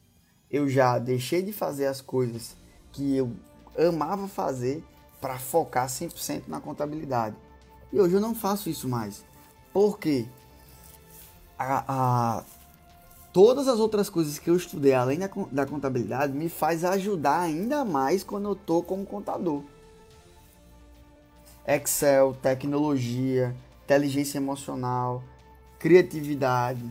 Eu 0.47 0.69
já 0.69 0.99
deixei 0.99 1.41
de 1.41 1.51
fazer 1.51 1.87
as 1.87 2.01
coisas 2.01 2.55
que 2.91 3.17
eu 3.17 3.33
amava 3.75 4.27
fazer 4.27 4.83
para 5.19 5.39
focar 5.39 5.87
100% 5.87 6.43
na 6.47 6.61
contabilidade. 6.61 7.35
E 7.91 7.99
hoje 7.99 8.13
eu 8.13 8.21
não 8.21 8.35
faço 8.35 8.69
isso 8.69 8.87
mais. 8.87 9.25
Por 9.73 9.97
quê? 9.97 10.27
A, 11.57 11.83
a, 11.87 12.43
todas 13.33 13.67
as 13.67 13.79
outras 13.79 14.07
coisas 14.07 14.37
que 14.37 14.51
eu 14.51 14.55
estudei 14.55 14.93
além 14.93 15.17
da, 15.17 15.31
da 15.51 15.65
contabilidade 15.65 16.31
me 16.31 16.47
faz 16.47 16.85
ajudar 16.85 17.39
ainda 17.39 17.83
mais 17.83 18.23
quando 18.23 18.49
eu 18.49 18.55
tô 18.55 18.83
como 18.83 19.03
contador. 19.03 19.63
Excel, 21.65 22.37
tecnologia, 22.39 23.55
inteligência 23.91 24.37
emocional, 24.37 25.21
criatividade, 25.77 26.83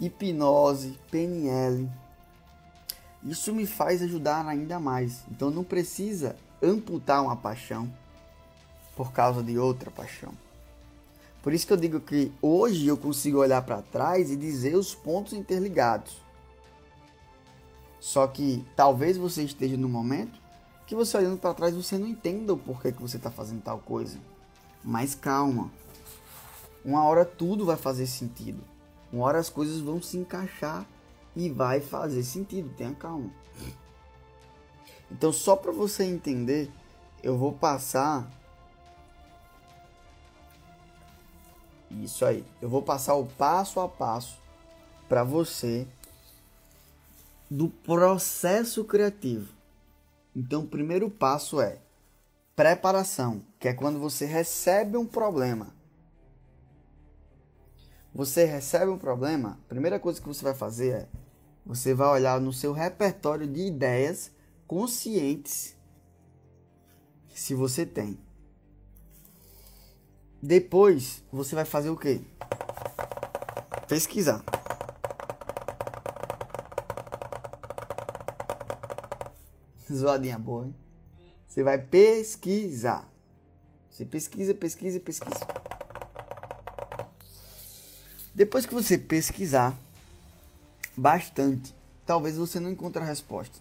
hipnose, 0.00 0.98
PNL. 1.10 1.88
Isso 3.22 3.54
me 3.54 3.66
faz 3.66 4.02
ajudar 4.02 4.46
ainda 4.46 4.80
mais. 4.80 5.24
Então 5.30 5.50
não 5.50 5.62
precisa 5.62 6.36
amputar 6.62 7.22
uma 7.22 7.36
paixão 7.36 7.92
por 8.96 9.12
causa 9.12 9.42
de 9.42 9.58
outra 9.58 9.90
paixão. 9.90 10.32
Por 11.42 11.52
isso 11.52 11.66
que 11.66 11.72
eu 11.72 11.76
digo 11.76 12.00
que 12.00 12.32
hoje 12.40 12.86
eu 12.86 12.96
consigo 12.96 13.38
olhar 13.38 13.62
para 13.62 13.82
trás 13.82 14.30
e 14.30 14.36
dizer 14.36 14.76
os 14.76 14.94
pontos 14.94 15.32
interligados. 15.32 16.18
Só 17.98 18.26
que 18.26 18.64
talvez 18.74 19.18
você 19.18 19.42
esteja 19.42 19.76
no 19.76 19.88
momento 19.88 20.40
que 20.86 20.94
você 20.94 21.16
olhando 21.16 21.38
para 21.38 21.54
trás 21.54 21.74
você 21.74 21.96
não 21.96 22.08
entenda 22.08 22.52
o 22.52 22.58
porquê 22.58 22.90
que 22.90 23.00
você 23.00 23.16
está 23.16 23.30
fazendo 23.30 23.62
tal 23.62 23.78
coisa. 23.78 24.18
Mas 24.82 25.14
calma. 25.14 25.70
Uma 26.84 27.04
hora 27.04 27.24
tudo 27.24 27.66
vai 27.66 27.76
fazer 27.76 28.06
sentido. 28.06 28.62
Uma 29.12 29.26
hora 29.26 29.38
as 29.38 29.48
coisas 29.48 29.80
vão 29.80 30.00
se 30.00 30.16
encaixar 30.16 30.86
e 31.36 31.50
vai 31.50 31.80
fazer 31.80 32.22
sentido. 32.22 32.74
Tenha 32.76 32.94
calma. 32.94 33.30
Então, 35.10 35.32
só 35.32 35.56
para 35.56 35.72
você 35.72 36.04
entender, 36.04 36.70
eu 37.22 37.36
vou 37.36 37.52
passar 37.52 38.30
isso 41.90 42.24
aí. 42.24 42.44
Eu 42.62 42.68
vou 42.68 42.82
passar 42.82 43.14
o 43.14 43.26
passo 43.26 43.80
a 43.80 43.88
passo 43.88 44.38
para 45.08 45.24
você 45.24 45.86
do 47.50 47.68
processo 47.68 48.84
criativo. 48.84 49.52
Então, 50.34 50.62
o 50.62 50.68
primeiro 50.68 51.10
passo 51.10 51.60
é 51.60 51.78
preparação, 52.54 53.42
que 53.58 53.66
é 53.66 53.74
quando 53.74 53.98
você 53.98 54.24
recebe 54.24 54.96
um 54.96 55.06
problema. 55.06 55.79
Você 58.14 58.44
recebe 58.44 58.90
um 58.90 58.98
problema, 58.98 59.58
a 59.64 59.68
primeira 59.68 59.98
coisa 60.00 60.20
que 60.20 60.26
você 60.26 60.42
vai 60.42 60.54
fazer 60.54 60.90
é 60.90 61.08
você 61.64 61.94
vai 61.94 62.08
olhar 62.08 62.40
no 62.40 62.52
seu 62.52 62.72
repertório 62.72 63.46
de 63.46 63.60
ideias 63.66 64.32
conscientes 64.66 65.76
se 67.34 67.54
você 67.54 67.86
tem. 67.86 68.18
Depois 70.42 71.22
você 71.30 71.54
vai 71.54 71.64
fazer 71.64 71.90
o 71.90 71.96
que? 71.96 72.20
Pesquisar. 73.86 74.42
Zoadinha 79.92 80.38
boa, 80.38 80.66
hein? 80.66 80.74
Você 81.46 81.62
vai 81.62 81.78
pesquisar. 81.78 83.08
Você 83.90 84.04
pesquisa, 84.04 84.54
pesquisa, 84.54 85.00
pesquisa. 85.00 85.46
Depois 88.34 88.64
que 88.64 88.74
você 88.74 88.96
pesquisar 88.96 89.76
bastante, 90.96 91.74
talvez 92.06 92.36
você 92.36 92.60
não 92.60 92.70
encontre 92.70 93.02
a 93.02 93.06
resposta. 93.06 93.58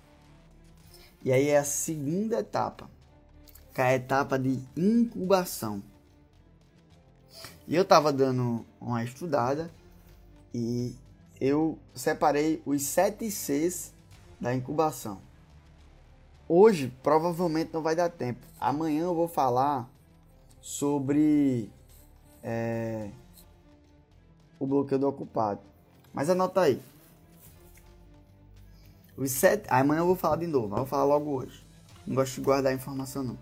E 1.23 1.31
aí 1.31 1.49
é 1.49 1.57
a 1.57 1.63
segunda 1.63 2.39
etapa, 2.39 2.89
que 3.73 3.81
é 3.81 3.85
a 3.85 3.95
etapa 3.95 4.37
de 4.39 4.59
incubação. 4.77 5.83
E 7.67 7.75
eu 7.75 7.83
estava 7.83 8.11
dando 8.11 8.65
uma 8.79 9.03
estudada 9.03 9.69
e 10.53 10.95
eu 11.39 11.77
separei 11.93 12.61
os 12.65 12.81
sete 12.83 13.29
Cs 13.29 13.93
da 14.39 14.55
incubação. 14.55 15.21
Hoje 16.47 16.91
provavelmente 17.03 17.71
não 17.73 17.81
vai 17.81 17.95
dar 17.95 18.09
tempo. 18.09 18.45
Amanhã 18.59 19.03
eu 19.03 19.13
vou 19.13 19.27
falar 19.27 19.87
sobre 20.61 21.69
é, 22.41 23.11
o 24.59 24.67
bloqueio 24.67 24.99
do 24.99 25.07
ocupado. 25.07 25.61
Mas 26.13 26.29
anota 26.29 26.61
aí. 26.61 26.81
Os 29.15 29.31
sete. 29.31 29.65
Amanhã 29.69 30.01
eu 30.01 30.05
vou 30.05 30.15
falar 30.15 30.35
de 30.35 30.47
novo, 30.47 30.67
mas 30.67 30.79
vou 30.79 30.87
falar 30.87 31.05
logo 31.05 31.31
hoje. 31.31 31.65
Não 32.05 32.15
gosto 32.15 32.35
de 32.35 32.41
guardar 32.41 32.73
informação 32.73 33.23
não. 33.23 33.37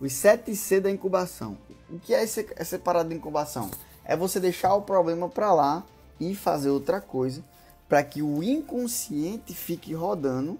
Os 0.00 0.12
7C 0.12 0.80
da 0.80 0.90
incubação. 0.90 1.56
O 1.88 1.98
que 1.98 2.12
é 2.12 2.24
esse, 2.24 2.48
essa 2.56 2.78
parada 2.78 3.08
de 3.08 3.14
incubação? 3.14 3.70
É 4.04 4.16
você 4.16 4.40
deixar 4.40 4.74
o 4.74 4.82
problema 4.82 5.28
para 5.28 5.52
lá 5.52 5.84
e 6.18 6.34
fazer 6.34 6.70
outra 6.70 7.00
coisa 7.00 7.44
para 7.88 8.02
que 8.02 8.22
o 8.22 8.42
inconsciente 8.42 9.54
fique 9.54 9.92
rodando 9.92 10.58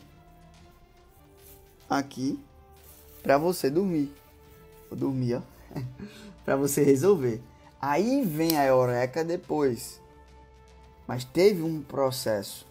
aqui 1.89 2.39
para 3.23 3.39
você 3.39 3.71
dormir. 3.71 4.13
Vou 4.89 4.99
dormir, 4.99 5.35
ó. 5.35 5.43
para 6.45 6.57
você 6.57 6.83
resolver. 6.83 7.43
Aí 7.83 8.25
vem 8.25 8.57
a 8.57 8.65
eureka 8.65 9.25
depois. 9.25 10.01
Mas 11.05 11.25
teve 11.25 11.63
um 11.63 11.83
processo. 11.83 12.65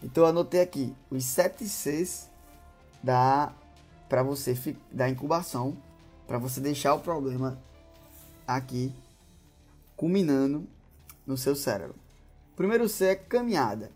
Então 0.00 0.22
eu 0.22 0.28
anotei 0.28 0.60
aqui 0.60 0.94
os 1.10 1.24
7 1.24 1.68
Cs 1.68 2.30
da 3.02 3.52
para 4.08 4.22
você 4.22 4.54
da 4.92 5.08
incubação, 5.08 5.76
para 6.26 6.38
você 6.38 6.60
deixar 6.60 6.94
o 6.94 7.00
problema 7.00 7.58
aqui 8.46 8.94
culminando 9.96 10.66
no 11.26 11.36
seu 11.36 11.56
cérebro. 11.56 11.96
O 12.52 12.56
primeiro 12.56 12.88
C 12.88 13.06
é 13.06 13.14
caminhada. 13.14 13.90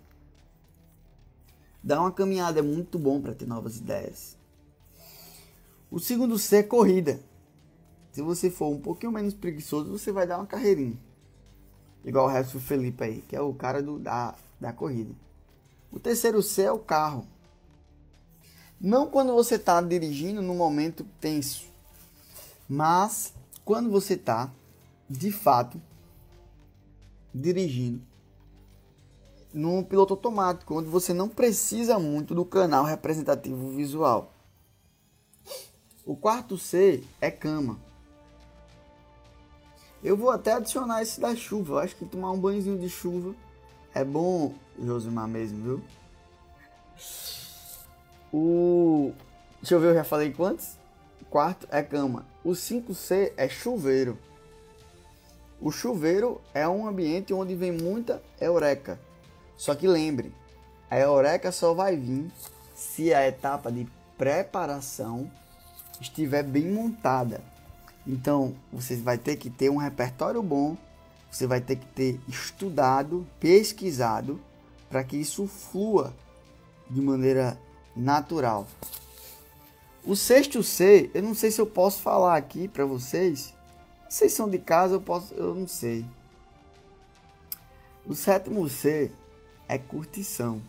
Dar 1.82 2.00
uma 2.00 2.10
caminhada 2.10 2.58
é 2.58 2.62
muito 2.62 2.98
bom 2.98 3.20
para 3.20 3.34
ter 3.34 3.46
novas 3.46 3.76
ideias. 3.76 4.36
O 5.90 6.00
segundo 6.00 6.38
C 6.38 6.56
é 6.56 6.62
corrida. 6.62 7.20
Se 8.16 8.22
você 8.22 8.48
for 8.48 8.68
um 8.68 8.80
pouquinho 8.80 9.12
menos 9.12 9.34
preguiçoso, 9.34 9.90
você 9.90 10.10
vai 10.10 10.26
dar 10.26 10.38
uma 10.38 10.46
carreirinha. 10.46 10.98
Igual 12.02 12.24
o 12.24 12.30
resto 12.30 12.54
do 12.54 12.60
Felipe 12.60 13.04
aí, 13.04 13.20
que 13.20 13.36
é 13.36 13.40
o 13.42 13.52
cara 13.52 13.82
do, 13.82 13.98
da, 13.98 14.34
da 14.58 14.72
corrida. 14.72 15.14
O 15.92 16.00
terceiro 16.00 16.42
C 16.42 16.62
é 16.62 16.72
o 16.72 16.78
carro. 16.78 17.26
Não 18.80 19.06
quando 19.06 19.34
você 19.34 19.56
está 19.56 19.82
dirigindo 19.82 20.40
no 20.40 20.54
momento 20.54 21.04
tenso, 21.20 21.66
mas 22.66 23.34
quando 23.66 23.90
você 23.90 24.14
está, 24.14 24.50
de 25.10 25.30
fato, 25.30 25.78
dirigindo 27.34 28.00
no 29.52 29.84
piloto 29.84 30.14
automático, 30.14 30.74
onde 30.74 30.88
você 30.88 31.12
não 31.12 31.28
precisa 31.28 31.98
muito 31.98 32.34
do 32.34 32.46
canal 32.46 32.82
representativo 32.82 33.72
visual. 33.72 34.32
O 36.02 36.16
quarto 36.16 36.56
C 36.56 37.04
é 37.20 37.30
cama. 37.30 37.84
Eu 40.06 40.16
vou 40.16 40.30
até 40.30 40.52
adicionar 40.52 41.02
esse 41.02 41.20
da 41.20 41.34
chuva. 41.34 41.74
Eu 41.74 41.78
acho 41.80 41.96
que 41.96 42.04
tomar 42.04 42.30
um 42.30 42.38
banhozinho 42.38 42.78
de 42.78 42.88
chuva 42.88 43.34
é 43.92 44.04
bom, 44.04 44.54
Josimar 44.78 45.26
mesmo, 45.26 45.64
viu? 45.64 45.82
O. 48.32 49.12
Deixa 49.60 49.74
eu 49.74 49.80
ver, 49.80 49.88
eu 49.88 49.94
já 49.94 50.04
falei 50.04 50.32
quantos? 50.32 50.76
Quarto 51.28 51.66
é 51.72 51.82
cama. 51.82 52.24
O 52.44 52.50
5C 52.50 53.32
é 53.36 53.48
chuveiro. 53.48 54.16
O 55.60 55.72
chuveiro 55.72 56.40
é 56.54 56.68
um 56.68 56.86
ambiente 56.86 57.34
onde 57.34 57.56
vem 57.56 57.72
muita 57.72 58.22
eureka. 58.40 59.00
Só 59.56 59.74
que 59.74 59.88
lembre, 59.88 60.32
a 60.88 60.96
eureka 61.00 61.50
só 61.50 61.74
vai 61.74 61.96
vir 61.96 62.30
se 62.76 63.12
a 63.12 63.26
etapa 63.26 63.72
de 63.72 63.88
preparação 64.16 65.28
estiver 66.00 66.44
bem 66.44 66.70
montada. 66.70 67.55
Então, 68.06 68.54
você 68.72 68.96
vai 68.96 69.18
ter 69.18 69.36
que 69.36 69.50
ter 69.50 69.68
um 69.68 69.76
repertório 69.76 70.42
bom, 70.42 70.76
você 71.30 71.46
vai 71.46 71.60
ter 71.60 71.76
que 71.76 71.86
ter 71.86 72.20
estudado, 72.28 73.26
pesquisado, 73.40 74.40
para 74.88 75.02
que 75.02 75.16
isso 75.16 75.46
flua 75.46 76.14
de 76.88 77.00
maneira 77.00 77.58
natural. 77.96 78.66
O 80.04 80.14
sexto 80.14 80.62
C, 80.62 81.10
eu 81.12 81.22
não 81.22 81.34
sei 81.34 81.50
se 81.50 81.60
eu 81.60 81.66
posso 81.66 82.00
falar 82.00 82.36
aqui 82.36 82.68
para 82.68 82.84
vocês. 82.84 83.52
Vocês 84.08 84.32
são 84.32 84.48
de 84.48 84.58
casa, 84.58 84.94
eu 84.94 85.00
posso, 85.00 85.34
eu 85.34 85.52
não 85.52 85.66
sei. 85.66 86.06
O 88.06 88.14
sétimo 88.14 88.68
C 88.68 89.10
é 89.68 89.76
curtição. 89.76 90.62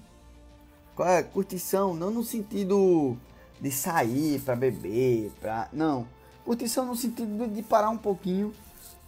Qual 0.96 1.08
é 1.08 1.22
curtição? 1.22 1.94
Não 1.94 2.10
no 2.10 2.24
sentido 2.24 3.16
de 3.62 3.70
sair 3.70 4.42
para 4.42 4.56
beber, 4.56 5.32
para 5.40 5.70
não. 5.72 6.08
Curtição 6.48 6.86
no 6.86 6.96
sentido 6.96 7.46
de 7.46 7.62
parar 7.62 7.90
um 7.90 7.98
pouquinho 7.98 8.54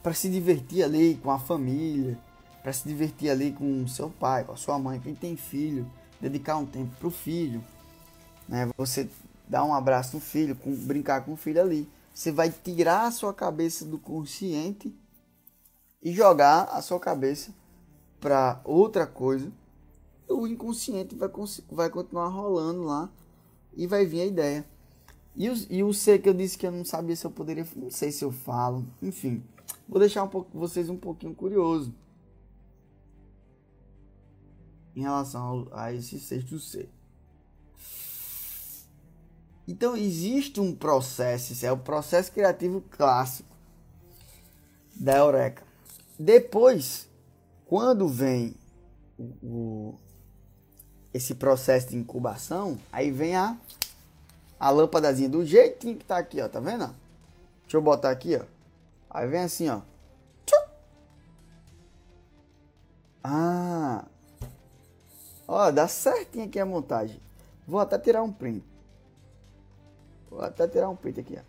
para 0.04 0.14
se 0.14 0.30
divertir 0.30 0.84
ali 0.84 1.16
com 1.24 1.32
a 1.32 1.40
família, 1.40 2.20
para 2.62 2.74
se 2.74 2.86
divertir 2.86 3.30
ali 3.30 3.54
com 3.54 3.88
seu 3.88 4.10
pai, 4.10 4.44
com 4.44 4.52
a 4.52 4.58
sua 4.58 4.78
mãe, 4.78 5.00
quem 5.00 5.16
tem 5.16 5.38
filho, 5.38 5.90
dedicar 6.20 6.58
um 6.58 6.66
tempo 6.66 6.94
para 6.98 7.08
o 7.08 7.10
filho, 7.10 7.64
né? 8.46 8.70
Você 8.76 9.10
dar 9.48 9.64
um 9.64 9.74
abraço 9.74 10.18
no 10.18 10.22
filho, 10.22 10.54
com, 10.54 10.76
brincar 10.76 11.24
com 11.24 11.32
o 11.32 11.38
filho 11.38 11.62
ali. 11.62 11.90
Você 12.14 12.30
vai 12.30 12.52
tirar 12.52 13.08
a 13.08 13.12
sua 13.12 13.34
cabeça 13.34 13.86
do 13.86 13.98
consciente 13.98 14.94
e 16.04 16.12
jogar 16.12 16.64
a 16.64 16.82
sua 16.82 17.00
cabeça 17.00 17.54
para 18.20 18.60
outra 18.66 19.08
coisa. 19.08 19.50
O 20.28 20.46
inconsciente 20.46 21.16
vai, 21.16 21.30
vai 21.72 21.90
continuar 21.90 22.28
rolando 22.28 22.84
lá 22.84 23.10
e 23.78 23.88
vai 23.88 24.06
vir 24.06 24.24
a 24.24 24.26
ideia. 24.26 24.78
E 25.36 25.49
o, 25.49 25.53
e 25.69 25.84
o 25.84 25.93
C 25.93 26.19
que 26.19 26.27
eu 26.27 26.34
disse 26.34 26.57
que 26.57 26.67
eu 26.67 26.71
não 26.71 26.84
sabia 26.84 27.15
se 27.15 27.25
eu 27.25 27.32
poderia, 27.32 27.65
não 27.75 27.89
sei 27.89 28.11
se 28.11 28.23
eu 28.23 28.32
falo, 28.32 28.86
enfim. 29.01 29.43
Vou 29.88 29.99
deixar 29.99 30.23
um 30.23 30.27
pouco, 30.27 30.49
vocês 30.57 30.89
um 30.89 30.97
pouquinho 30.97 31.34
curioso 31.34 31.93
em 34.95 35.01
relação 35.01 35.41
ao, 35.41 35.67
a 35.71 35.93
esse 35.93 36.19
sexto 36.19 36.59
C. 36.59 36.89
Então 39.67 39.95
existe 39.95 40.59
um 40.59 40.75
processo, 40.75 41.65
é 41.65 41.71
o 41.71 41.77
processo 41.77 42.32
criativo 42.32 42.82
clássico 42.89 43.55
da 44.95 45.17
Eureka. 45.17 45.63
Depois, 46.17 47.07
quando 47.65 48.07
vem 48.07 48.55
o, 49.17 49.23
o 49.43 49.99
esse 51.13 51.36
processo 51.36 51.89
de 51.89 51.97
incubação, 51.97 52.77
aí 52.91 53.11
vem 53.11 53.36
a, 53.36 53.57
a 54.60 54.70
lâmpadazinha 54.70 55.30
do 55.30 55.45
jeitinho 55.45 55.97
que 55.97 56.05
tá 56.05 56.18
aqui, 56.18 56.41
ó, 56.41 56.49
tá 56.49 56.60
vendo? 56.60 56.93
Deixa 57.64 57.78
eu 57.78 57.82
botar 57.82 58.10
aqui, 58.10 58.36
ó. 58.36 58.43
Aí 59.10 59.28
vem 59.28 59.41
assim, 59.41 59.70
ó. 59.70 59.82
Ah. 63.24 64.05
Ó, 65.47 65.72
dá 65.72 65.88
certinho 65.88 66.45
aqui 66.45 66.60
a 66.60 66.66
montagem. 66.66 67.20
Vou 67.68 67.80
até 67.80 67.97
tirar 67.97 68.24
um 68.24 68.32
print. 68.32 68.64
Vou 70.30 70.41
até 70.41 70.68
tirar 70.68 70.89
um 70.89 70.95
print 70.95 71.20
aqui, 71.20 71.39
ó. 71.39 71.43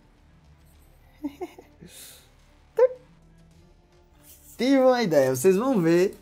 Tive 4.56 4.78
uma 4.78 5.02
ideia, 5.02 5.34
vocês 5.34 5.56
vão 5.56 5.80
ver. 5.80 6.16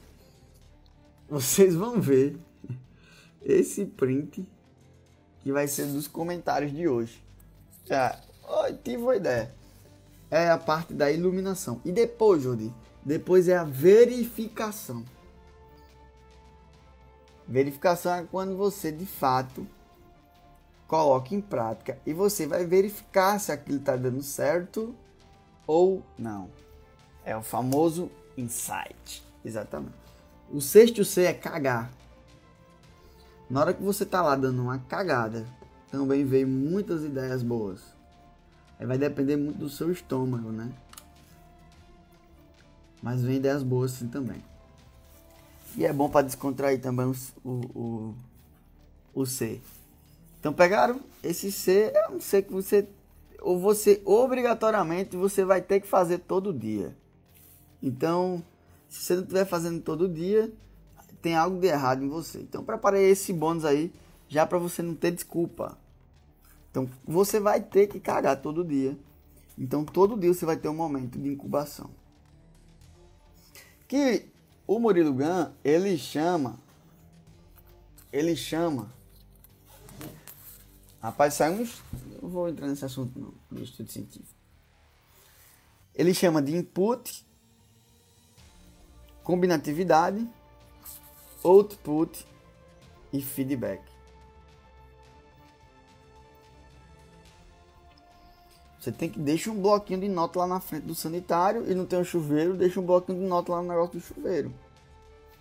Vocês 1.29 1.75
vão 1.75 2.01
ver 2.01 2.39
esse 3.43 3.85
print 3.85 4.49
que 5.49 5.53
vai 5.53 5.67
ser 5.67 5.87
dos 5.87 6.07
comentários 6.07 6.71
de 6.71 6.87
hoje. 6.87 7.23
Já, 7.87 8.21
oh, 8.47 8.71
tive 8.85 9.03
uma 9.03 9.17
ideia. 9.17 9.51
É 10.31 10.51
a 10.51 10.59
parte 10.59 10.93
da 10.93 11.11
iluminação. 11.11 11.81
E 11.87 11.91
depois, 11.91 12.43
Jordi, 12.43 12.71
depois 13.03 13.49
é 13.49 13.57
a 13.57 13.65
verificação. 13.65 15.03
Verificação 17.47 18.15
é 18.15 18.27
quando 18.31 18.59
você 18.59 18.93
de 18.93 19.07
fato 19.07 19.67
coloca 20.87 21.35
em 21.35 21.41
prática 21.41 21.99
e 22.05 22.13
você 22.13 22.47
vai 22.47 22.67
verificar 22.67 23.41
se 23.41 23.51
aquilo 23.51 23.79
está 23.79 23.97
dando 23.97 24.23
certo 24.23 24.95
ou 25.67 26.03
não. 26.19 26.51
É 27.25 27.35
o 27.35 27.43
famoso 27.43 28.11
insight. 28.37 29.27
Exatamente. 29.43 29.97
O 30.53 30.61
sexto 30.61 31.07
C 31.07 31.23
é 31.23 31.33
cagar. 31.33 31.91
Na 33.49 33.61
hora 33.61 33.73
que 33.73 33.83
você 33.83 34.05
tá 34.05 34.21
lá 34.21 34.37
dando 34.37 34.63
uma 34.63 34.79
cagada, 34.79 35.47
também 35.91 36.25
vem 36.25 36.45
muitas 36.45 37.03
ideias 37.03 37.43
boas. 37.43 37.81
Aí 38.79 38.87
vai 38.87 38.99
depender 38.99 39.37
muito 39.37 39.59
do 39.59 39.69
seu 39.69 39.91
estômago, 39.91 40.53
né? 40.53 40.71
Mas 43.03 43.23
vem 43.23 43.37
ideias 43.37 43.63
boas 43.63 43.93
sim 43.93 44.09
também. 44.09 44.43
E 45.77 45.87
é 45.87 45.93
bom 45.93 46.09
para 46.09 46.27
descontrair 46.27 46.81
também 46.81 47.07
o, 47.07 47.51
o, 47.51 48.15
o, 49.15 49.27
C. 49.27 49.61
Então 50.41 50.53
pegaram? 50.53 51.01
Esse 51.23 51.51
C 51.51 51.93
é 51.95 52.09
um 52.11 52.21
C 52.21 52.43
que 52.43 52.53
você 52.53 52.89
ou 53.41 53.59
você 53.59 54.03
obrigatoriamente 54.05 55.17
você 55.17 55.45
vai 55.45 55.63
ter 55.63 55.81
que 55.81 55.87
fazer 55.87 56.19
todo 56.19 56.53
dia. 56.53 56.97
Então, 57.83 58.43
se 58.89 59.03
você 59.03 59.15
não 59.15 59.23
estiver 59.23 59.45
fazendo 59.45 59.81
todo 59.81 60.09
dia, 60.09 60.53
tem 61.21 61.35
algo 61.35 61.61
de 61.61 61.67
errado 61.67 62.05
em 62.05 62.09
você. 62.09 62.41
Então 62.41 62.65
preparei 62.65 63.11
esse 63.11 63.33
bônus 63.33 63.65
aí 63.65 63.93
já 64.29 64.47
para 64.47 64.59
você 64.59 64.83
não 64.83 64.95
ter 64.95 65.11
desculpa. 65.11 65.79
Então 66.71 66.89
você 67.07 67.41
vai 67.41 67.61
ter 67.61 67.87
que 67.87 68.01
cagar 68.01 68.41
todo 68.41 68.65
dia. 68.65 68.97
Então 69.57 69.85
todo 69.85 70.19
dia 70.19 70.33
você 70.33 70.47
vai 70.47 70.57
ter 70.57 70.69
um 70.69 70.75
momento 70.75 71.19
de 71.19 71.29
incubação. 71.29 71.91
Que 73.87 74.27
o 74.67 74.79
Murilo 74.79 75.15
Gun, 75.15 75.51
ele 75.65 75.97
chama 75.97 76.59
ele 78.13 78.35
chama 78.35 78.91
Rapaz, 81.01 81.35
sai 81.35 81.51
uns. 81.51 81.81
Não 82.21 82.29
vou 82.29 82.49
entrar 82.49 82.67
nesse 82.67 82.85
assunto 82.85 83.19
não, 83.19 83.33
no 83.51 83.63
estudo 83.63 83.91
científico. 83.91 84.35
Ele 85.95 86.13
chama 86.13 86.43
de 86.43 86.57
input, 86.57 87.25
combinatividade 89.23 90.29
output 91.49 92.27
e 93.13 93.23
feedback. 93.23 93.83
Você 98.79 98.93
tem 98.93 99.09
que 99.11 99.19
deixar 99.19 99.51
um 99.51 99.61
bloquinho 99.61 100.01
de 100.01 100.09
nota 100.09 100.39
lá 100.39 100.47
na 100.47 100.61
frente 100.61 100.85
do 100.85 100.95
sanitário 100.95 101.71
e 101.71 101.75
não 101.75 101.85
tem 101.85 101.99
um 101.99 102.05
chuveiro, 102.05 102.55
deixa 102.55 102.79
um 102.79 102.87
bloquinho 102.87 103.19
de 103.19 103.25
nota 103.25 103.53
lá 103.53 103.63
no 103.63 103.69
negócio 103.69 103.99
do 103.99 104.01
chuveiro. 104.01 104.53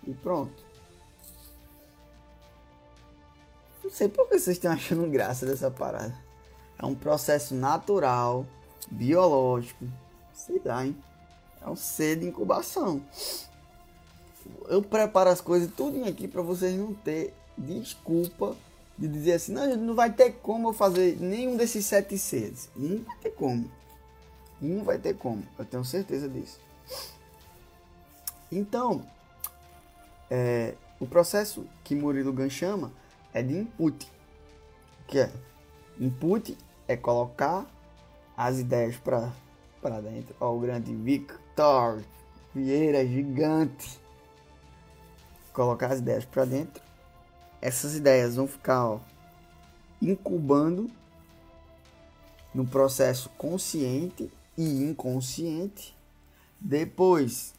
E 0.06 0.12
pronto. 0.12 0.64
Não 3.82 3.90
sei 3.90 4.08
por 4.08 4.28
que 4.28 4.38
vocês 4.38 4.56
estão 4.56 4.72
achando 4.72 5.08
graça 5.08 5.46
dessa 5.46 5.70
parada. 5.70 6.14
É 6.78 6.84
um 6.84 6.94
processo 6.94 7.54
natural, 7.54 8.44
biológico. 8.90 9.86
Sei 10.32 10.60
lá, 10.64 10.84
hein? 10.84 10.96
É 11.62 11.68
um 11.68 11.76
C 11.76 12.16
de 12.16 12.26
incubação. 12.26 13.02
Eu 14.68 14.82
preparo 14.82 15.30
as 15.30 15.40
coisas 15.40 15.70
tudo 15.76 16.04
aqui 16.04 16.28
para 16.28 16.42
vocês 16.42 16.78
não 16.78 16.94
ter 16.94 17.34
desculpa 17.56 18.56
de 18.96 19.06
dizer 19.08 19.34
assim, 19.34 19.52
não, 19.52 19.76
não 19.76 19.94
vai 19.94 20.12
ter 20.12 20.32
como 20.42 20.68
eu 20.68 20.72
fazer 20.72 21.16
nenhum 21.20 21.56
desses 21.56 21.86
sete 21.86 22.18
Cs. 22.18 22.68
Não 22.76 23.04
vai 23.04 23.16
ter 23.18 23.30
como. 23.30 23.70
Não 24.60 24.84
vai 24.84 24.98
ter 24.98 25.14
como. 25.14 25.42
Eu 25.58 25.64
tenho 25.64 25.84
certeza 25.84 26.28
disso. 26.28 26.60
Então, 28.50 29.04
é, 30.30 30.74
o 30.98 31.06
processo 31.06 31.64
que 31.84 31.94
Murilo 31.94 32.32
Gun 32.32 32.50
chama 32.50 32.92
é 33.32 33.42
de 33.42 33.54
input. 33.54 34.10
O 35.02 35.06
que 35.06 35.20
é? 35.20 35.32
Input 36.00 36.56
é 36.88 36.96
colocar 36.96 37.66
as 38.36 38.58
ideias 38.58 38.96
para 38.96 40.00
dentro. 40.00 40.34
Ó, 40.40 40.54
o 40.54 40.60
grande 40.60 40.94
Victor 40.94 42.02
Vieira 42.54 43.06
gigante. 43.06 44.00
Colocar 45.58 45.90
as 45.90 45.98
ideias 45.98 46.24
para 46.24 46.44
dentro. 46.44 46.80
Essas 47.60 47.96
ideias 47.96 48.36
vão 48.36 48.46
ficar 48.46 48.90
ó, 48.90 49.00
incubando 50.00 50.88
no 52.54 52.64
processo 52.64 53.28
consciente 53.30 54.30
e 54.56 54.84
inconsciente. 54.84 55.98
Depois, 56.60 57.54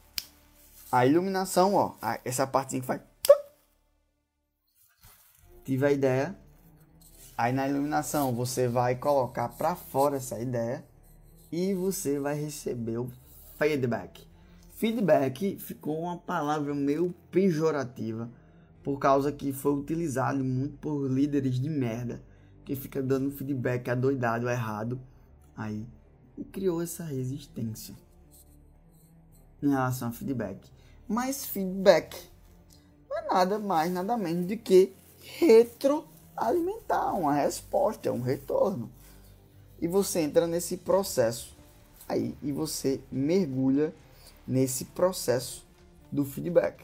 a 0.89 1.05
iluminação, 1.05 1.75
ó, 1.75 1.95
essa 2.23 2.47
partezinha 2.47 2.79
que 2.79 2.87
faz. 2.87 3.01
Tive 5.65 5.85
a 5.85 5.91
ideia. 5.91 6.39
Aí 7.37 7.51
na 7.51 7.67
iluminação 7.67 8.33
você 8.33 8.69
vai 8.69 8.95
colocar 8.95 9.49
para 9.49 9.75
fora 9.75 10.15
essa 10.15 10.39
ideia 10.39 10.85
e 11.51 11.73
você 11.73 12.17
vai 12.17 12.39
receber 12.39 12.99
o 12.99 13.11
feedback. 13.57 14.28
Feedback 14.79 15.57
ficou 15.59 15.99
uma 15.99 16.15
palavra 16.15 16.73
meio 16.73 17.13
pejorativa 17.29 18.29
por 18.81 18.97
causa 18.97 19.29
que 19.29 19.51
foi 19.51 19.73
utilizado 19.73 20.41
muito 20.41 20.77
por 20.77 21.05
líderes 21.11 21.59
de 21.59 21.69
merda 21.69 22.23
que 22.63 22.77
fica 22.77 23.03
dando 23.03 23.29
feedback 23.29 23.89
adoidado, 23.89 24.49
errado. 24.49 24.97
Aí 25.53 25.85
e 26.37 26.45
criou 26.45 26.81
essa 26.81 27.03
resistência 27.03 27.93
em 29.61 29.67
relação 29.67 30.07
ao 30.07 30.13
feedback. 30.13 30.71
Mas 31.05 31.43
feedback 31.43 32.15
não 33.09 33.17
é 33.17 33.27
nada 33.33 33.59
mais, 33.59 33.91
nada 33.91 34.15
menos 34.15 34.45
do 34.45 34.55
que 34.55 34.93
retroalimentar, 35.39 37.19
uma 37.19 37.33
resposta, 37.33 38.07
é 38.07 38.11
um 38.13 38.21
retorno. 38.21 38.89
E 39.81 39.89
você 39.89 40.21
entra 40.21 40.47
nesse 40.47 40.77
processo 40.77 41.53
aí 42.07 42.33
e 42.41 42.53
você 42.53 43.01
mergulha 43.11 43.93
nesse 44.49 44.85
processo 44.85 45.63
do 46.11 46.25
feedback. 46.25 46.83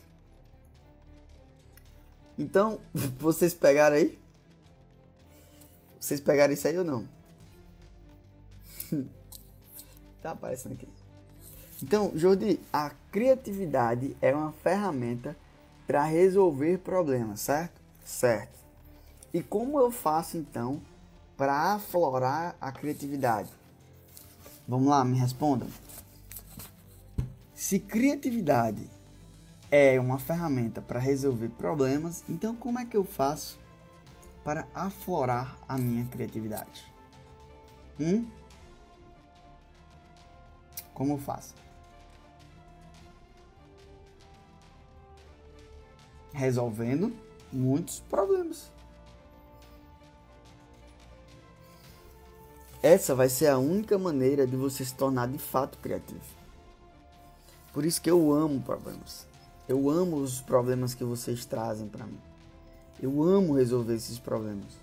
Então, 2.38 2.80
vocês 3.18 3.56
pegaram 3.56 3.96
aí? 3.96 4.20
Vocês 6.00 6.22
pegaram 6.22 6.54
isso 6.54 6.68
aí 6.68 6.78
ou 6.78 6.86
não? 6.86 7.08
Tá 10.22 10.32
aparecendo 10.32 10.72
aqui. 10.72 10.88
Então, 11.84 12.12
Jordi, 12.16 12.60
a 12.74 12.90
criatividade 13.12 14.18
é 14.20 14.34
uma 14.34 14.52
ferramenta 14.52 15.38
para 15.86 16.04
resolver 16.04 16.80
problemas, 16.80 17.42
certo? 17.42 17.80
Certo. 18.04 18.58
E 19.32 19.44
como 19.44 19.80
eu 19.80 19.92
faço 19.92 20.36
então 20.36 20.82
para 21.38 21.76
aflorar 21.76 22.56
a 22.60 22.72
criatividade? 22.72 23.52
Vamos 24.68 24.88
lá, 24.88 25.06
me 25.06 25.16
respondam. 25.16 25.68
Se 27.56 27.80
criatividade 27.80 28.90
é 29.72 29.98
uma 29.98 30.20
ferramenta 30.20 30.82
para 30.82 31.00
resolver 31.00 31.48
problemas, 31.48 32.22
então 32.28 32.54
como 32.54 32.80
é 32.80 32.86
que 32.86 32.98
eu 32.98 33.06
faço 33.06 33.58
para 34.44 34.68
aflorar 34.76 35.58
a 35.66 35.78
minha 35.78 36.06
criatividade? 36.06 36.86
Hum? 37.98 38.30
Como 40.94 41.18
faço? 41.18 41.56
Resolvendo 46.34 47.16
muitos 47.54 48.02
problemas. 48.02 48.70
Essa 52.84 53.16
vai 53.16 53.30
ser 53.30 53.48
a 53.48 53.58
única 53.58 53.98
maneira 53.98 54.46
de 54.46 54.58
você 54.58 54.84
se 54.84 54.94
tornar 54.94 55.30
de 55.30 55.38
fato 55.38 55.78
criativo. 55.78 56.35
Por 57.76 57.84
isso 57.84 58.02
que 58.02 58.10
eu 58.10 58.32
amo 58.32 58.62
problemas. 58.62 59.28
Eu 59.68 59.90
amo 59.90 60.16
os 60.16 60.40
problemas 60.40 60.94
que 60.94 61.04
vocês 61.04 61.44
trazem 61.44 61.90
para 61.90 62.06
mim. 62.06 62.18
Eu 63.02 63.22
amo 63.22 63.54
resolver 63.54 63.96
esses 63.96 64.18
problemas. 64.18 64.80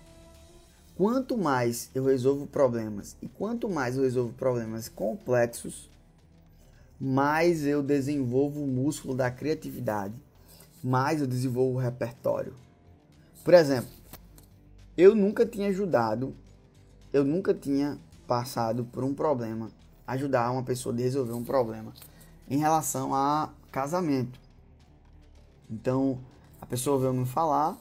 Quanto 0.95 1.35
mais 1.35 1.89
eu 1.95 2.05
resolvo 2.05 2.45
problemas 2.45 3.17
e 3.19 3.27
quanto 3.27 3.67
mais 3.67 3.97
eu 3.97 4.03
resolvo 4.03 4.31
problemas 4.33 4.89
complexos, 4.89 5.89
mais 7.01 7.65
eu 7.65 7.81
desenvolvo 7.81 8.63
o 8.63 8.67
músculo 8.67 9.15
da 9.15 9.31
criatividade, 9.31 10.13
mais 10.83 11.19
eu 11.19 11.25
desenvolvo 11.25 11.79
o 11.79 11.81
repertório. 11.81 12.53
Por 13.43 13.55
exemplo, 13.55 13.89
eu 14.95 15.15
nunca 15.15 15.47
tinha 15.47 15.69
ajudado, 15.69 16.35
eu 17.11 17.25
nunca 17.25 17.55
tinha 17.55 17.97
passado 18.27 18.85
por 18.85 19.03
um 19.03 19.15
problema, 19.15 19.71
ajudar 20.05 20.51
uma 20.51 20.61
pessoa 20.61 20.93
a 20.93 20.99
resolver 20.99 21.33
um 21.33 21.43
problema 21.43 21.91
em 22.49 22.57
relação 22.57 23.13
a 23.13 23.49
casamento. 23.71 24.39
Então, 25.69 26.19
a 26.61 26.65
pessoa 26.65 26.99
veio 26.99 27.13
me 27.13 27.25
falar, 27.25 27.77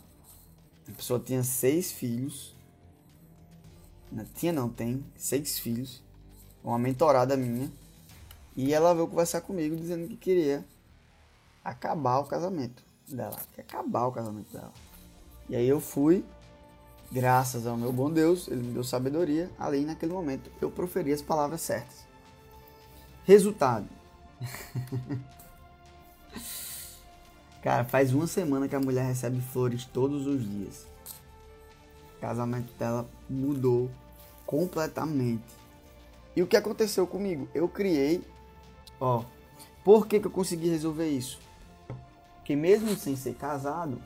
a 0.89 0.93
pessoa 0.93 1.21
tinha 1.21 1.43
seis 1.43 1.93
filhos, 1.93 2.55
não, 4.11 4.25
tinha 4.25 4.53
não, 4.53 4.69
tem 4.69 5.05
seis 5.17 5.59
filhos, 5.59 6.03
uma 6.63 6.79
mentorada 6.79 7.37
minha, 7.37 7.71
e 8.57 8.73
ela 8.73 8.95
veio 8.95 9.09
conversar 9.09 9.41
comigo 9.41 9.77
dizendo 9.77 10.09
que 10.09 10.17
queria 10.17 10.65
acabar 11.65 12.19
o 12.19 12.25
casamento 12.25 12.83
dela. 13.09 13.39
Quer 13.55 13.63
acabar 13.63 14.07
o 14.07 14.13
casamento 14.13 14.53
dela. 14.53 14.73
E 15.49 15.57
aí 15.57 15.69
eu 15.69 15.81
fui, 15.81 16.25
graças 17.11 17.67
ao 17.67 17.77
meu 17.77 17.93
bom 17.93 18.11
Deus, 18.11 18.49
ele 18.49 18.63
me 18.63 18.73
deu 18.73 18.85
sabedoria. 18.85 19.51
Ali 19.59 19.85
naquele 19.85 20.13
momento 20.13 20.51
eu 20.61 20.71
proferi 20.71 21.13
as 21.13 21.23
palavras 21.23 21.61
certas. 21.61 22.05
Resultado. 23.25 23.89
Cara, 27.63 27.85
faz 27.85 28.13
uma 28.13 28.27
semana 28.27 28.69
que 28.69 28.75
a 28.75 28.81
mulher 28.81 29.05
recebe 29.05 29.41
flores 29.41 29.85
todos 29.85 30.27
os 30.27 30.43
dias. 30.43 30.87
O 32.17 32.21
casamento 32.21 32.73
dela 32.75 33.09
mudou 33.29 33.91
completamente. 34.45 35.45
E 36.35 36.43
o 36.43 36.47
que 36.47 36.57
aconteceu 36.57 37.07
comigo? 37.07 37.49
Eu 37.55 37.69
criei 37.69 38.25
Ó, 39.05 39.25
por 39.83 40.07
que, 40.07 40.21
que 40.21 40.29
eu 40.29 40.31
consegui 40.31 40.69
resolver 40.69 41.09
isso? 41.09 41.41
Porque 42.37 42.55
mesmo 42.55 42.95
sem 42.95 43.17
ser 43.17 43.35
casado, 43.35 44.01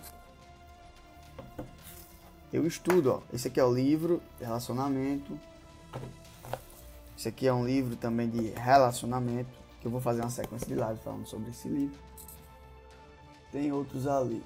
eu 2.51 2.67
estudo, 2.67 3.13
ó. 3.13 3.21
Esse 3.31 3.49
aqui 3.49 3.61
é 3.61 3.65
o 3.65 3.75
livro 3.75 4.23
relacionamento. 4.41 5.39
Esse 7.15 7.29
aqui 7.29 7.47
é 7.47 7.53
um 7.53 7.67
livro 7.67 7.95
também 7.95 8.27
de 8.31 8.49
relacionamento, 8.53 9.51
que 9.81 9.87
eu 9.87 9.91
vou 9.91 10.01
fazer 10.01 10.21
uma 10.21 10.31
sequência 10.31 10.67
de 10.67 10.75
live 10.75 11.01
falando 11.01 11.27
sobre 11.27 11.51
esse 11.51 11.69
livro. 11.69 11.99
Tem 13.53 13.73
outros 13.73 14.07
ali. 14.07 14.43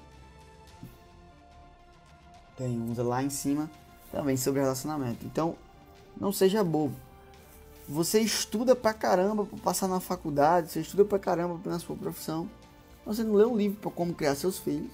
Tem 2.57 2.79
uns 2.79 2.97
lá 2.97 3.23
em 3.23 3.29
cima 3.29 3.69
também 4.11 4.37
sobre 4.37 4.61
relacionamento. 4.61 5.25
Então, 5.25 5.55
não 6.19 6.31
seja 6.31 6.63
bobo. 6.63 6.95
Você 7.87 8.19
estuda 8.19 8.75
pra 8.75 8.93
caramba 8.93 9.45
pra 9.45 9.57
passar 9.57 9.87
na 9.87 9.99
faculdade, 9.99 10.71
você 10.71 10.81
estuda 10.81 11.03
pra 11.03 11.19
caramba 11.19 11.59
na 11.69 11.79
sua 11.79 11.95
profissão. 11.95 12.49
Você 13.05 13.23
não 13.23 13.33
lê 13.33 13.45
um 13.45 13.57
livro 13.57 13.79
para 13.79 13.91
como 13.91 14.13
criar 14.13 14.35
seus 14.35 14.59
filhos. 14.59 14.91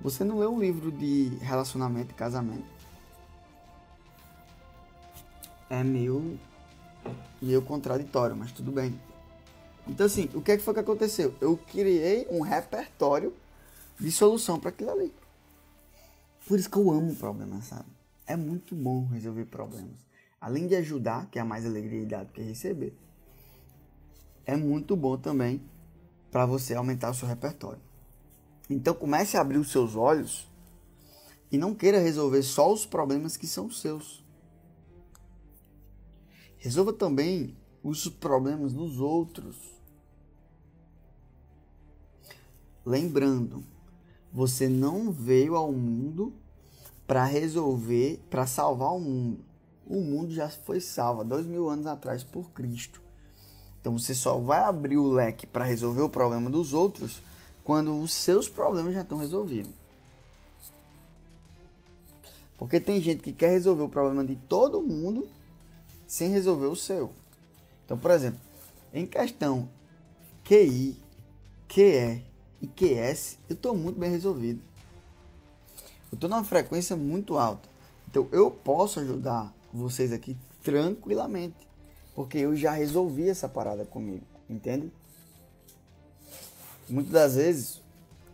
Você 0.00 0.24
não 0.24 0.38
lê 0.38 0.46
um 0.46 0.58
livro 0.58 0.90
de 0.90 1.28
relacionamento 1.40 2.12
e 2.12 2.14
casamento. 2.14 2.64
É 5.68 5.82
meio, 5.82 6.38
meio 7.40 7.62
contraditório, 7.62 8.36
mas 8.36 8.52
tudo 8.52 8.72
bem. 8.72 8.98
Então, 9.88 10.06
assim, 10.06 10.28
o 10.34 10.40
que, 10.40 10.52
é 10.52 10.56
que 10.56 10.62
foi 10.62 10.74
que 10.74 10.80
aconteceu? 10.80 11.34
Eu 11.40 11.56
criei 11.56 12.26
um 12.30 12.40
repertório 12.40 13.32
de 13.98 14.10
solução 14.10 14.58
para 14.58 14.70
aquilo 14.70 14.90
ali. 14.90 15.12
Por 16.46 16.58
isso 16.58 16.70
que 16.70 16.76
eu 16.76 16.90
amo 16.90 17.14
problemas, 17.14 17.66
sabe? 17.66 17.88
É 18.26 18.36
muito 18.36 18.74
bom 18.74 19.06
resolver 19.06 19.44
problemas 19.46 20.06
além 20.46 20.66
de 20.66 20.76
ajudar, 20.76 21.28
que 21.28 21.38
é 21.38 21.44
mais 21.44 21.66
alegria 21.66 22.02
e 22.02 22.06
dar 22.06 22.24
do 22.24 22.32
que 22.32 22.40
receber, 22.40 22.94
é 24.44 24.56
muito 24.56 24.94
bom 24.94 25.16
também 25.16 25.60
para 26.30 26.46
você 26.46 26.74
aumentar 26.74 27.10
o 27.10 27.14
seu 27.14 27.26
repertório. 27.26 27.80
Então 28.68 28.94
comece 28.94 29.36
a 29.36 29.40
abrir 29.40 29.58
os 29.58 29.72
seus 29.72 29.96
olhos 29.96 30.48
e 31.50 31.58
não 31.58 31.74
queira 31.74 31.98
resolver 31.98 32.42
só 32.42 32.72
os 32.72 32.86
problemas 32.86 33.36
que 33.36 33.46
são 33.46 33.70
seus. 33.70 34.24
Resolva 36.58 36.92
também 36.92 37.56
os 37.82 38.08
problemas 38.08 38.72
dos 38.72 39.00
outros. 39.00 39.75
Lembrando, 42.86 43.64
você 44.32 44.68
não 44.68 45.10
veio 45.10 45.56
ao 45.56 45.72
mundo 45.72 46.32
para 47.04 47.24
resolver, 47.24 48.24
para 48.30 48.46
salvar 48.46 48.92
o 48.94 49.00
mundo. 49.00 49.44
O 49.84 50.00
mundo 50.00 50.32
já 50.32 50.48
foi 50.48 50.80
salvo 50.80 51.24
dois 51.24 51.44
mil 51.44 51.68
anos 51.68 51.86
atrás 51.86 52.22
por 52.22 52.50
Cristo. 52.52 53.02
Então 53.80 53.98
você 53.98 54.14
só 54.14 54.38
vai 54.38 54.60
abrir 54.60 54.96
o 54.96 55.10
leque 55.10 55.46
para 55.46 55.64
resolver 55.64 56.02
o 56.02 56.08
problema 56.08 56.48
dos 56.48 56.72
outros 56.72 57.20
quando 57.64 58.00
os 58.00 58.12
seus 58.12 58.48
problemas 58.48 58.94
já 58.94 59.02
estão 59.02 59.18
resolvidos. 59.18 59.72
Porque 62.56 62.80
tem 62.80 63.00
gente 63.00 63.22
que 63.22 63.32
quer 63.32 63.50
resolver 63.50 63.82
o 63.82 63.88
problema 63.88 64.24
de 64.24 64.36
todo 64.36 64.80
mundo 64.80 65.28
sem 66.06 66.30
resolver 66.30 66.66
o 66.66 66.76
seu. 66.76 67.12
Então, 67.84 67.98
por 67.98 68.10
exemplo, 68.10 68.40
em 68.92 69.06
questão 69.06 69.68
QI, 70.44 70.96
QE 71.68 72.24
e 72.60 72.66
QS, 72.66 73.38
eu 73.48 73.54
estou 73.54 73.76
muito 73.76 73.98
bem 73.98 74.10
resolvido. 74.10 74.60
Eu 76.10 76.16
estou 76.16 76.30
numa 76.30 76.44
frequência 76.44 76.96
muito 76.96 77.36
alta. 77.36 77.68
Então, 78.08 78.28
eu 78.32 78.50
posso 78.50 79.00
ajudar 79.00 79.52
vocês 79.72 80.12
aqui 80.12 80.36
tranquilamente. 80.62 81.66
Porque 82.14 82.38
eu 82.38 82.56
já 82.56 82.72
resolvi 82.72 83.28
essa 83.28 83.46
parada 83.46 83.84
comigo, 83.84 84.24
entende? 84.48 84.90
Muitas 86.88 87.12
das 87.12 87.34
vezes, 87.34 87.82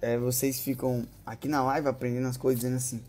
é, 0.00 0.16
vocês 0.16 0.60
ficam 0.60 1.04
aqui 1.26 1.48
na 1.48 1.64
live 1.64 1.88
aprendendo 1.88 2.28
as 2.28 2.36
coisas 2.36 2.60
dizendo 2.60 2.76
assim: 2.76 3.02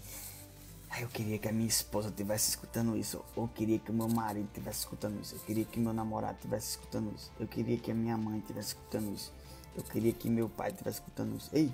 ah, 0.90 1.02
eu 1.02 1.08
queria 1.08 1.38
que 1.38 1.48
a 1.48 1.52
minha 1.52 1.68
esposa 1.68 2.10
estivesse 2.10 2.50
escutando 2.50 2.96
isso. 2.96 3.24
Ou 3.36 3.44
eu 3.44 3.48
queria 3.50 3.80
que 3.80 3.90
o 3.92 3.94
meu 3.94 4.08
marido 4.08 4.46
estivesse 4.46 4.80
escutando 4.80 5.20
isso. 5.22 5.36
Eu 5.36 5.40
queria 5.40 5.66
que 5.66 5.80
meu 5.80 5.92
namorado 5.92 6.36
estivesse 6.36 6.70
escutando 6.70 7.12
isso. 7.16 7.32
Eu 7.40 7.48
queria 7.48 7.78
que 7.78 7.92
a 7.92 7.96
minha 7.96 8.16
mãe 8.18 8.38
estivesse 8.38 8.70
escutando 8.70 9.14
isso. 9.14 9.32
Eu 9.76 9.84
queria 9.84 10.14
que 10.14 10.30
meu 10.30 10.48
pai 10.48 10.70
estivesse 10.70 11.00
escutando 11.00 11.36
isso. 11.36 11.50
Ei, 11.54 11.72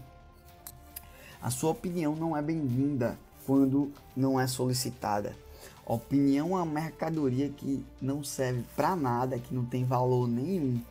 a 1.41 1.49
sua 1.49 1.71
opinião 1.71 2.15
não 2.15 2.35
é 2.35 2.41
bem-vinda 2.41 3.17
quando 3.45 3.91
não 4.15 4.39
é 4.39 4.47
solicitada. 4.47 5.35
opinião 5.85 6.49
é 6.57 6.61
uma 6.61 6.65
mercadoria 6.65 7.49
que 7.49 7.83
não 8.01 8.23
serve 8.23 8.63
para 8.75 8.95
nada, 8.95 9.39
que 9.39 9.53
não 9.53 9.65
tem 9.65 9.83
valor 9.83 10.27
nenhum. 10.27 10.81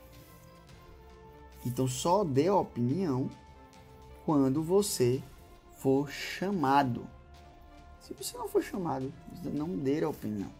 Então 1.64 1.86
só 1.86 2.24
dê 2.24 2.50
opinião 2.50 3.30
quando 4.24 4.62
você 4.62 5.22
for 5.78 6.10
chamado. 6.10 7.06
Se 8.00 8.14
você 8.14 8.36
não 8.36 8.48
for 8.48 8.62
chamado, 8.62 9.12
não 9.44 9.68
dê 9.68 10.02
a 10.02 10.08
opinião. 10.08 10.50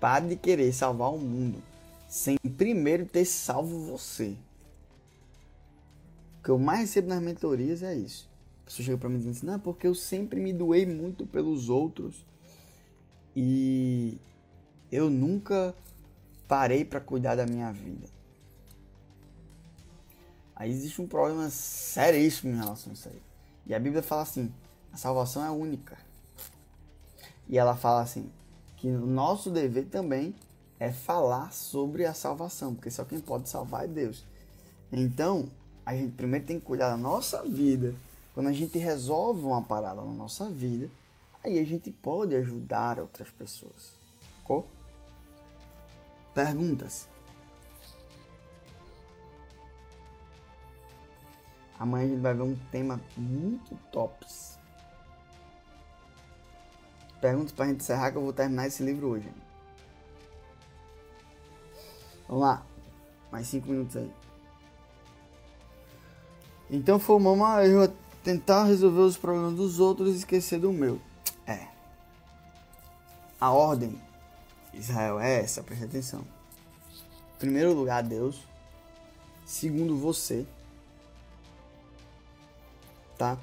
Pare 0.00 0.28
de 0.28 0.36
querer 0.36 0.72
salvar 0.72 1.12
o 1.12 1.18
mundo 1.18 1.62
sem 2.08 2.38
primeiro 2.56 3.04
ter 3.04 3.26
salvo 3.26 3.78
você. 3.80 4.36
O 6.38 6.42
que 6.42 6.50
eu 6.50 6.58
mais 6.58 6.80
recebo 6.80 7.08
nas 7.08 7.22
mentorias 7.22 7.82
é 7.82 7.94
isso. 7.94 8.28
A 8.62 8.66
pessoa 8.66 8.84
chega 8.84 8.98
pra 8.98 9.08
mim 9.08 9.18
dizendo 9.18 9.36
assim, 9.36 9.46
não, 9.46 9.58
porque 9.58 9.86
eu 9.86 9.94
sempre 9.94 10.40
me 10.40 10.52
doei 10.52 10.86
muito 10.86 11.26
pelos 11.26 11.68
outros 11.68 12.24
e 13.34 14.18
eu 14.90 15.08
nunca 15.08 15.74
parei 16.46 16.84
para 16.84 17.00
cuidar 17.00 17.34
da 17.34 17.46
minha 17.46 17.72
vida. 17.72 18.06
Aí 20.54 20.70
existe 20.70 21.00
um 21.00 21.06
problema 21.06 21.48
seríssimo 21.50 22.52
em 22.52 22.56
relação 22.56 22.90
a 22.90 22.94
isso 22.94 23.08
aí. 23.08 23.22
E 23.66 23.74
a 23.74 23.78
Bíblia 23.78 24.02
fala 24.02 24.22
assim: 24.22 24.52
a 24.92 24.96
salvação 24.96 25.44
é 25.44 25.50
única. 25.50 25.96
E 27.48 27.56
ela 27.56 27.76
fala 27.76 28.02
assim: 28.02 28.28
que 28.76 28.88
o 28.88 29.06
nosso 29.06 29.50
dever 29.50 29.86
também 29.86 30.34
é 30.80 30.90
falar 30.90 31.52
sobre 31.52 32.06
a 32.06 32.14
salvação, 32.14 32.74
porque 32.74 32.90
só 32.90 33.04
quem 33.04 33.20
pode 33.20 33.48
salvar 33.48 33.84
é 33.84 33.88
Deus. 33.88 34.24
Então, 34.90 35.48
a 35.88 35.96
gente 35.96 36.12
primeiro 36.12 36.44
tem 36.44 36.60
que 36.60 36.66
cuidar 36.66 36.90
da 36.90 36.98
nossa 36.98 37.42
vida. 37.44 37.94
Quando 38.34 38.48
a 38.48 38.52
gente 38.52 38.78
resolve 38.78 39.40
uma 39.40 39.62
parada 39.62 40.02
na 40.02 40.12
nossa 40.12 40.50
vida, 40.50 40.90
aí 41.42 41.58
a 41.58 41.64
gente 41.64 41.90
pode 41.90 42.36
ajudar 42.36 43.00
outras 43.00 43.30
pessoas. 43.30 43.94
Ficou? 44.36 44.68
Perguntas? 46.34 47.08
Amanhã 51.78 52.04
a 52.04 52.08
gente 52.10 52.20
vai 52.20 52.34
ver 52.34 52.42
um 52.42 52.56
tema 52.70 53.00
muito 53.16 53.74
tops. 53.90 54.58
Perguntas 57.18 57.52
pra 57.52 57.66
gente 57.66 57.80
encerrar 57.80 58.12
que 58.12 58.18
eu 58.18 58.22
vou 58.22 58.32
terminar 58.34 58.66
esse 58.66 58.82
livro 58.82 59.08
hoje. 59.08 59.32
Vamos 62.28 62.42
lá. 62.42 62.62
Mais 63.32 63.46
cinco 63.46 63.70
minutos 63.70 63.96
aí. 63.96 64.17
Então 66.70 66.98
foi 66.98 67.16
uma 67.16 67.64
eu 67.64 67.92
tentar 68.22 68.64
resolver 68.64 69.00
os 69.00 69.16
problemas 69.16 69.54
dos 69.54 69.80
outros 69.80 70.14
e 70.14 70.18
esquecer 70.18 70.58
do 70.60 70.72
meu. 70.72 71.00
É. 71.46 71.68
A 73.40 73.50
ordem 73.50 73.98
Israel 74.74 75.18
é 75.18 75.40
essa, 75.40 75.62
preste 75.62 75.84
atenção. 75.84 76.24
Primeiro 77.38 77.72
lugar, 77.72 78.02
Deus. 78.02 78.46
Segundo, 79.46 79.96
você. 79.96 80.46
Tá? 83.16 83.38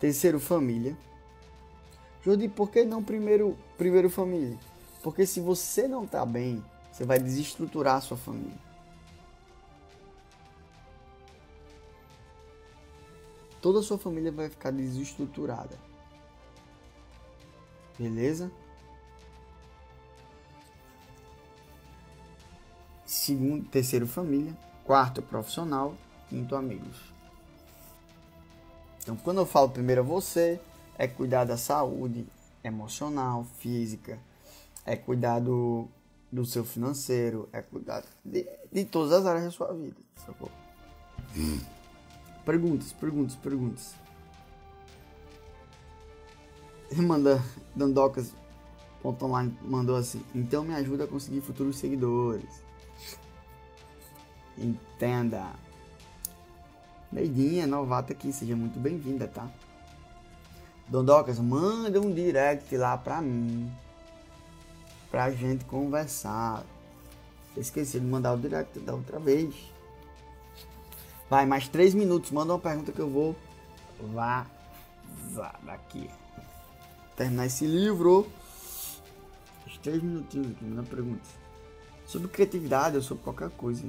Terceiro, 0.00 0.40
família. 0.40 0.96
Jordi, 2.24 2.48
por 2.48 2.70
que 2.70 2.84
não 2.84 3.02
primeiro, 3.02 3.56
primeiro 3.76 4.08
família? 4.08 4.58
Porque 5.02 5.26
se 5.26 5.40
você 5.40 5.86
não 5.86 6.06
tá 6.06 6.24
bem, 6.24 6.64
você 6.90 7.04
vai 7.04 7.18
desestruturar 7.18 7.96
a 7.96 8.00
sua 8.00 8.16
família. 8.16 8.58
Toda 13.64 13.78
a 13.78 13.82
sua 13.82 13.96
família 13.96 14.30
vai 14.30 14.50
ficar 14.50 14.70
desestruturada. 14.70 15.78
Beleza? 17.98 18.52
Segundo, 23.06 23.66
terceiro 23.70 24.06
família, 24.06 24.54
quarto 24.84 25.22
profissional, 25.22 25.94
quinto 26.28 26.54
amigos. 26.54 27.10
Então, 29.00 29.16
quando 29.16 29.38
eu 29.38 29.46
falo 29.46 29.70
primeiro 29.70 30.02
a 30.02 30.04
você, 30.04 30.60
é 30.98 31.08
cuidar 31.08 31.46
da 31.46 31.56
saúde 31.56 32.26
emocional, 32.62 33.46
física, 33.60 34.18
é 34.84 34.94
cuidar 34.94 35.38
do, 35.38 35.88
do 36.30 36.44
seu 36.44 36.66
financeiro, 36.66 37.48
é 37.50 37.62
cuidar 37.62 38.04
de, 38.22 38.46
de 38.70 38.84
todas 38.84 39.12
as 39.12 39.24
áreas 39.24 39.44
da 39.44 39.50
sua 39.50 39.72
vida. 39.72 39.96
Sacou? 40.16 40.50
Perguntas, 42.44 42.92
perguntas, 42.92 43.36
perguntas. 43.36 43.94
Manda, 46.96 47.42
Dandocas 47.74 48.32
online 49.22 49.56
mandou 49.62 49.96
assim, 49.96 50.22
então 50.34 50.64
me 50.64 50.74
ajuda 50.74 51.04
a 51.04 51.06
conseguir 51.06 51.40
futuros 51.40 51.76
seguidores. 51.76 52.62
Entenda. 54.56 55.52
Neidinha, 57.12 57.66
novata 57.66 58.12
aqui, 58.12 58.32
seja 58.32 58.56
muito 58.56 58.78
bem-vinda, 58.78 59.28
tá? 59.28 59.50
Dondocas, 60.88 61.38
manda 61.38 62.00
um 62.00 62.12
direct 62.12 62.76
lá 62.76 62.96
pra 62.96 63.20
mim. 63.20 63.70
Pra 65.10 65.30
gente 65.30 65.64
conversar. 65.64 66.64
Esqueci 67.56 68.00
de 68.00 68.06
mandar 68.06 68.32
o 68.34 68.38
direct 68.38 68.80
da 68.80 68.94
outra 68.94 69.18
vez. 69.18 69.54
Vai, 71.28 71.46
mais 71.46 71.68
três 71.68 71.94
minutos. 71.94 72.30
Manda 72.30 72.52
uma 72.52 72.58
pergunta 72.58 72.92
que 72.92 73.00
eu 73.00 73.08
vou 73.08 73.36
vazar 74.12 75.58
daqui. 75.62 76.10
Terminar 77.16 77.46
esse 77.46 77.66
livro. 77.66 78.26
Os 79.66 79.78
três 79.78 80.02
minutinhos 80.02 80.50
aqui, 80.50 80.64
manda 80.64 80.82
pergunta. 80.82 81.22
Sobre 82.06 82.28
criatividade 82.28 82.96
ou 82.96 83.02
sobre 83.02 83.24
qualquer 83.24 83.50
coisa. 83.50 83.82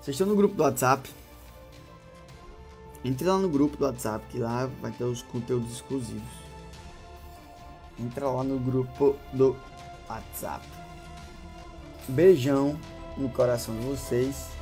Vocês 0.00 0.14
estão 0.14 0.26
no 0.26 0.34
grupo 0.34 0.54
do 0.54 0.62
WhatsApp. 0.62 1.08
Entre 3.04 3.26
lá 3.26 3.38
no 3.38 3.48
grupo 3.48 3.76
do 3.76 3.84
WhatsApp, 3.84 4.24
que 4.30 4.38
lá 4.38 4.66
vai 4.80 4.92
ter 4.92 5.04
os 5.04 5.22
conteúdos 5.22 5.72
exclusivos. 5.72 6.22
Entra 7.98 8.28
lá 8.28 8.42
no 8.42 8.58
grupo 8.58 9.16
do 9.32 9.56
WhatsApp. 10.08 10.66
Beijão 12.08 12.78
no 13.16 13.28
coração 13.28 13.78
de 13.78 13.86
vocês. 13.86 14.61